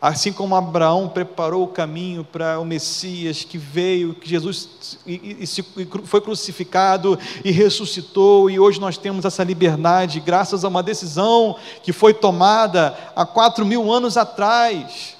Assim 0.00 0.32
como 0.32 0.56
Abraão 0.56 1.06
preparou 1.06 1.64
o 1.64 1.68
caminho 1.68 2.24
para 2.24 2.58
o 2.58 2.64
Messias 2.64 3.44
que 3.44 3.58
veio, 3.58 4.14
que 4.14 4.26
Jesus 4.26 4.98
e, 5.06 5.14
e, 5.14 5.44
e 5.44 6.06
foi 6.06 6.20
crucificado 6.22 7.18
e 7.44 7.50
ressuscitou, 7.50 8.48
e 8.48 8.58
hoje 8.58 8.80
nós 8.80 8.96
temos 8.96 9.26
essa 9.26 9.44
liberdade, 9.44 10.20
graças 10.20 10.64
a 10.64 10.68
uma 10.68 10.82
decisão 10.82 11.56
que 11.82 11.92
foi 11.92 12.14
tomada 12.14 12.96
há 13.14 13.26
quatro 13.26 13.66
mil 13.66 13.92
anos 13.92 14.16
atrás. 14.16 15.15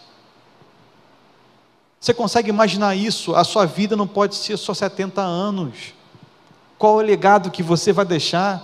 Você 2.06 2.14
consegue 2.14 2.48
imaginar 2.48 2.94
isso? 2.94 3.34
A 3.34 3.42
sua 3.42 3.66
vida 3.66 3.96
não 3.96 4.06
pode 4.06 4.36
ser 4.36 4.56
só 4.56 4.72
70 4.72 5.20
anos. 5.20 5.92
Qual 6.78 7.00
é 7.00 7.02
o 7.02 7.04
legado 7.04 7.50
que 7.50 7.64
você 7.64 7.92
vai 7.92 8.04
deixar? 8.04 8.62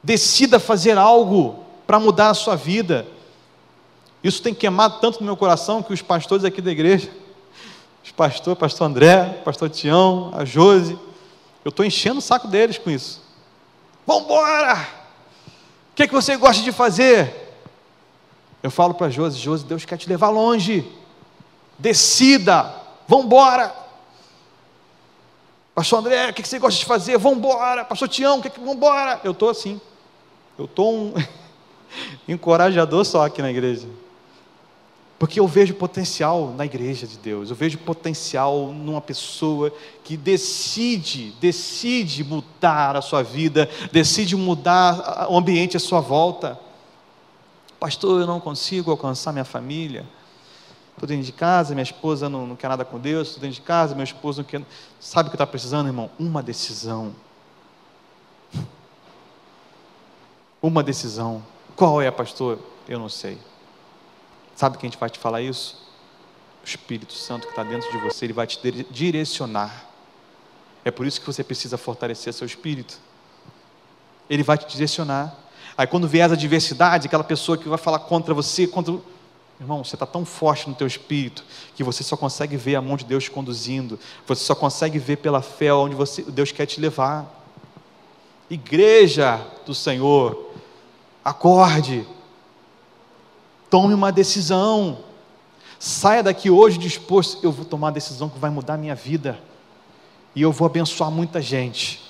Decida 0.00 0.60
fazer 0.60 0.96
algo 0.96 1.64
para 1.84 1.98
mudar 1.98 2.30
a 2.30 2.34
sua 2.34 2.54
vida. 2.54 3.08
Isso 4.22 4.40
tem 4.40 4.54
queimado 4.54 5.00
tanto 5.00 5.18
no 5.18 5.26
meu 5.26 5.36
coração 5.36 5.82
que 5.82 5.92
os 5.92 6.00
pastores 6.00 6.44
aqui 6.44 6.62
da 6.62 6.70
igreja, 6.70 7.10
os 8.04 8.12
pastores, 8.12 8.56
pastor 8.56 8.86
André, 8.86 9.24
pastor 9.44 9.68
Tião, 9.68 10.30
a 10.36 10.44
Jose, 10.44 10.96
eu 11.64 11.70
estou 11.70 11.84
enchendo 11.84 12.20
o 12.20 12.22
saco 12.22 12.46
deles 12.46 12.78
com 12.78 12.88
isso. 12.88 13.20
Vamos 14.06 14.26
embora! 14.26 14.74
O 15.90 15.96
que, 15.96 16.04
é 16.04 16.06
que 16.06 16.14
você 16.14 16.36
gosta 16.36 16.62
de 16.62 16.70
fazer? 16.70 17.58
Eu 18.62 18.70
falo 18.70 18.94
para 18.94 19.10
Josi, 19.10 19.40
Josi, 19.40 19.64
Deus 19.64 19.84
quer 19.84 19.96
te 19.96 20.08
levar 20.08 20.28
longe. 20.28 20.97
Decida, 21.78 22.74
vamos 23.06 23.26
embora. 23.26 23.74
Pastor 25.74 26.00
André, 26.00 26.30
o 26.30 26.34
que, 26.34 26.46
você 26.46 26.58
gosta 26.58 26.80
de 26.80 26.84
fazer? 26.84 27.16
Vamos 27.18 27.38
embora. 27.38 27.84
Pastor 27.84 28.08
Tião, 28.08 28.38
o 28.38 28.42
que, 28.42 28.48
vamos 28.58 28.74
embora? 28.74 29.20
Eu 29.22 29.30
estou 29.30 29.48
assim. 29.48 29.80
Eu 30.58 30.64
estou 30.64 30.92
um 30.92 31.14
encorajador 32.26 33.04
só 33.04 33.24
aqui 33.24 33.40
na 33.40 33.50
igreja. 33.50 33.86
Porque 35.18 35.40
eu 35.40 35.46
vejo 35.48 35.74
potencial 35.74 36.54
na 36.56 36.64
igreja 36.64 37.06
de 37.06 37.18
Deus, 37.18 37.50
eu 37.50 37.56
vejo 37.56 37.76
potencial 37.78 38.68
numa 38.68 39.00
pessoa 39.00 39.72
que 40.04 40.16
decide, 40.16 41.32
decide 41.40 42.22
mudar 42.22 42.96
a 42.96 43.02
sua 43.02 43.22
vida, 43.22 43.68
decide 43.90 44.36
mudar 44.36 45.26
o 45.28 45.36
ambiente 45.36 45.76
à 45.76 45.80
sua 45.80 46.00
volta. 46.00 46.58
Pastor, 47.80 48.20
eu 48.20 48.26
não 48.28 48.38
consigo 48.38 48.92
alcançar 48.92 49.32
minha 49.32 49.44
família. 49.44 50.06
Estou 50.98 51.06
dentro 51.06 51.24
de 51.24 51.32
casa, 51.32 51.74
minha 51.74 51.84
esposa 51.84 52.28
não, 52.28 52.44
não 52.44 52.56
quer 52.56 52.66
nada 52.66 52.84
com 52.84 52.98
Deus, 52.98 53.28
estou 53.28 53.40
dentro 53.40 53.54
de 53.54 53.60
casa, 53.62 53.94
meu 53.94 54.02
esposo 54.02 54.42
não 54.42 54.48
quer. 54.48 54.60
Sabe 54.98 55.28
o 55.28 55.30
que 55.30 55.36
está 55.36 55.46
precisando, 55.46 55.86
irmão? 55.86 56.10
Uma 56.18 56.42
decisão. 56.42 57.14
Uma 60.60 60.82
decisão. 60.82 61.40
Qual 61.76 62.02
é, 62.02 62.10
pastor? 62.10 62.58
Eu 62.88 62.98
não 62.98 63.08
sei. 63.08 63.38
Sabe 64.56 64.76
quem 64.76 64.90
vai 64.98 65.08
te 65.08 65.20
falar 65.20 65.40
isso? 65.40 65.88
O 66.64 66.66
Espírito 66.66 67.12
Santo 67.12 67.46
que 67.46 67.52
está 67.52 67.62
dentro 67.62 67.88
de 67.92 67.98
você, 67.98 68.24
ele 68.26 68.32
vai 68.32 68.48
te 68.48 68.58
direcionar. 68.90 69.86
É 70.84 70.90
por 70.90 71.06
isso 71.06 71.20
que 71.20 71.26
você 71.28 71.44
precisa 71.44 71.78
fortalecer 71.78 72.34
seu 72.34 72.44
espírito. 72.44 72.98
Ele 74.28 74.42
vai 74.42 74.58
te 74.58 74.66
direcionar. 74.66 75.32
Aí 75.76 75.86
quando 75.86 76.08
vier 76.08 76.26
as 76.26 76.32
adversidades, 76.32 77.06
aquela 77.06 77.22
pessoa 77.22 77.56
que 77.56 77.68
vai 77.68 77.78
falar 77.78 78.00
contra 78.00 78.34
você, 78.34 78.66
contra 78.66 78.98
Irmão, 79.60 79.82
você 79.82 79.96
está 79.96 80.06
tão 80.06 80.24
forte 80.24 80.68
no 80.68 80.74
teu 80.74 80.86
espírito 80.86 81.44
que 81.74 81.82
você 81.82 82.04
só 82.04 82.16
consegue 82.16 82.56
ver 82.56 82.76
a 82.76 82.82
mão 82.82 82.96
de 82.96 83.04
Deus 83.04 83.28
conduzindo. 83.28 83.98
Você 84.26 84.44
só 84.44 84.54
consegue 84.54 84.98
ver 84.98 85.16
pela 85.16 85.42
fé 85.42 85.72
onde 85.72 85.96
você, 85.96 86.22
Deus 86.22 86.52
quer 86.52 86.66
te 86.66 86.80
levar. 86.80 87.26
Igreja 88.48 89.44
do 89.66 89.74
Senhor, 89.74 90.52
acorde. 91.24 92.06
Tome 93.68 93.94
uma 93.94 94.12
decisão. 94.12 95.00
Saia 95.78 96.22
daqui 96.22 96.50
hoje 96.50 96.78
disposto, 96.78 97.44
eu 97.44 97.52
vou 97.52 97.64
tomar 97.64 97.88
uma 97.88 97.92
decisão 97.92 98.28
que 98.28 98.38
vai 98.38 98.50
mudar 98.50 98.74
a 98.74 98.78
minha 98.78 98.94
vida. 98.94 99.40
E 100.34 100.42
eu 100.42 100.52
vou 100.52 100.66
abençoar 100.66 101.10
muita 101.10 101.42
gente. 101.42 102.00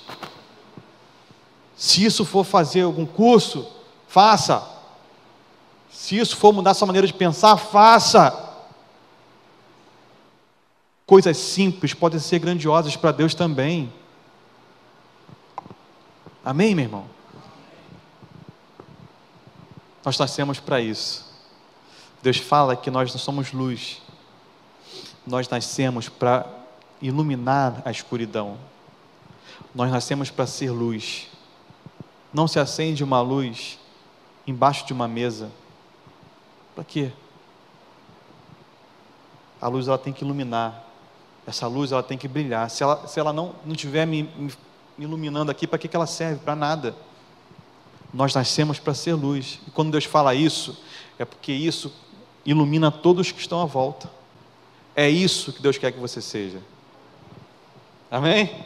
Se 1.75 2.05
isso 2.05 2.23
for 2.23 2.43
fazer 2.43 2.81
algum 2.81 3.05
curso, 3.05 3.67
faça. 4.07 4.78
Se 5.91 6.17
isso 6.17 6.35
for 6.37 6.53
mudar 6.53 6.73
sua 6.73 6.85
maneira 6.85 7.07
de 7.07 7.13
pensar, 7.13 7.57
faça. 7.57 8.47
Coisas 11.05 11.37
simples 11.37 11.93
podem 11.93 12.19
ser 12.19 12.39
grandiosas 12.39 12.95
para 12.95 13.11
Deus 13.11 13.33
também. 13.33 13.91
Amém, 16.45 16.73
meu 16.75 16.85
irmão? 16.85 17.05
Nós 20.05 20.17
nascemos 20.17 20.59
para 20.59 20.79
isso. 20.79 21.25
Deus 22.21 22.37
fala 22.37 22.75
que 22.75 22.91
nós 22.91 23.11
não 23.11 23.19
somos 23.19 23.51
luz. 23.51 24.01
Nós 25.25 25.49
nascemos 25.49 26.09
para 26.09 26.45
iluminar 27.01 27.81
a 27.85 27.91
escuridão. 27.91 28.57
Nós 29.73 29.91
nascemos 29.91 30.29
para 30.29 30.47
ser 30.47 30.71
luz. 30.71 31.27
Não 32.33 32.47
se 32.47 32.59
acende 32.59 33.03
uma 33.03 33.21
luz 33.21 33.77
embaixo 34.45 34.85
de 34.85 34.93
uma 34.93 35.07
mesa. 35.07 35.51
Para 36.79 36.85
quê? 36.85 37.11
A 39.59 39.67
luz 39.67 39.89
ela 39.89 39.97
tem 39.97 40.13
que 40.13 40.23
iluminar. 40.23 40.81
Essa 41.45 41.67
luz 41.67 41.91
ela 41.91 42.01
tem 42.01 42.17
que 42.17 42.25
brilhar. 42.25 42.69
Se 42.69 42.81
ela, 42.81 43.05
se 43.05 43.19
ela 43.19 43.33
não, 43.33 43.53
não 43.65 43.73
estiver 43.73 44.07
me, 44.07 44.23
me 44.23 44.53
iluminando 44.97 45.51
aqui, 45.51 45.67
para 45.67 45.77
que, 45.77 45.89
que 45.89 45.95
ela 45.97 46.07
serve? 46.07 46.39
Para 46.39 46.55
nada. 46.55 46.95
Nós 48.13 48.33
nascemos 48.33 48.79
para 48.79 48.93
ser 48.93 49.13
luz. 49.13 49.59
E 49.67 49.71
quando 49.71 49.91
Deus 49.91 50.05
fala 50.05 50.33
isso, 50.33 50.81
é 51.17 51.25
porque 51.25 51.51
isso 51.51 51.91
ilumina 52.45 52.89
todos 52.89 53.29
que 53.29 53.41
estão 53.41 53.61
à 53.61 53.65
volta. 53.65 54.09
É 54.95 55.09
isso 55.09 55.51
que 55.51 55.61
Deus 55.61 55.77
quer 55.77 55.91
que 55.91 55.99
você 55.99 56.21
seja. 56.21 56.61
Amém? 58.09 58.65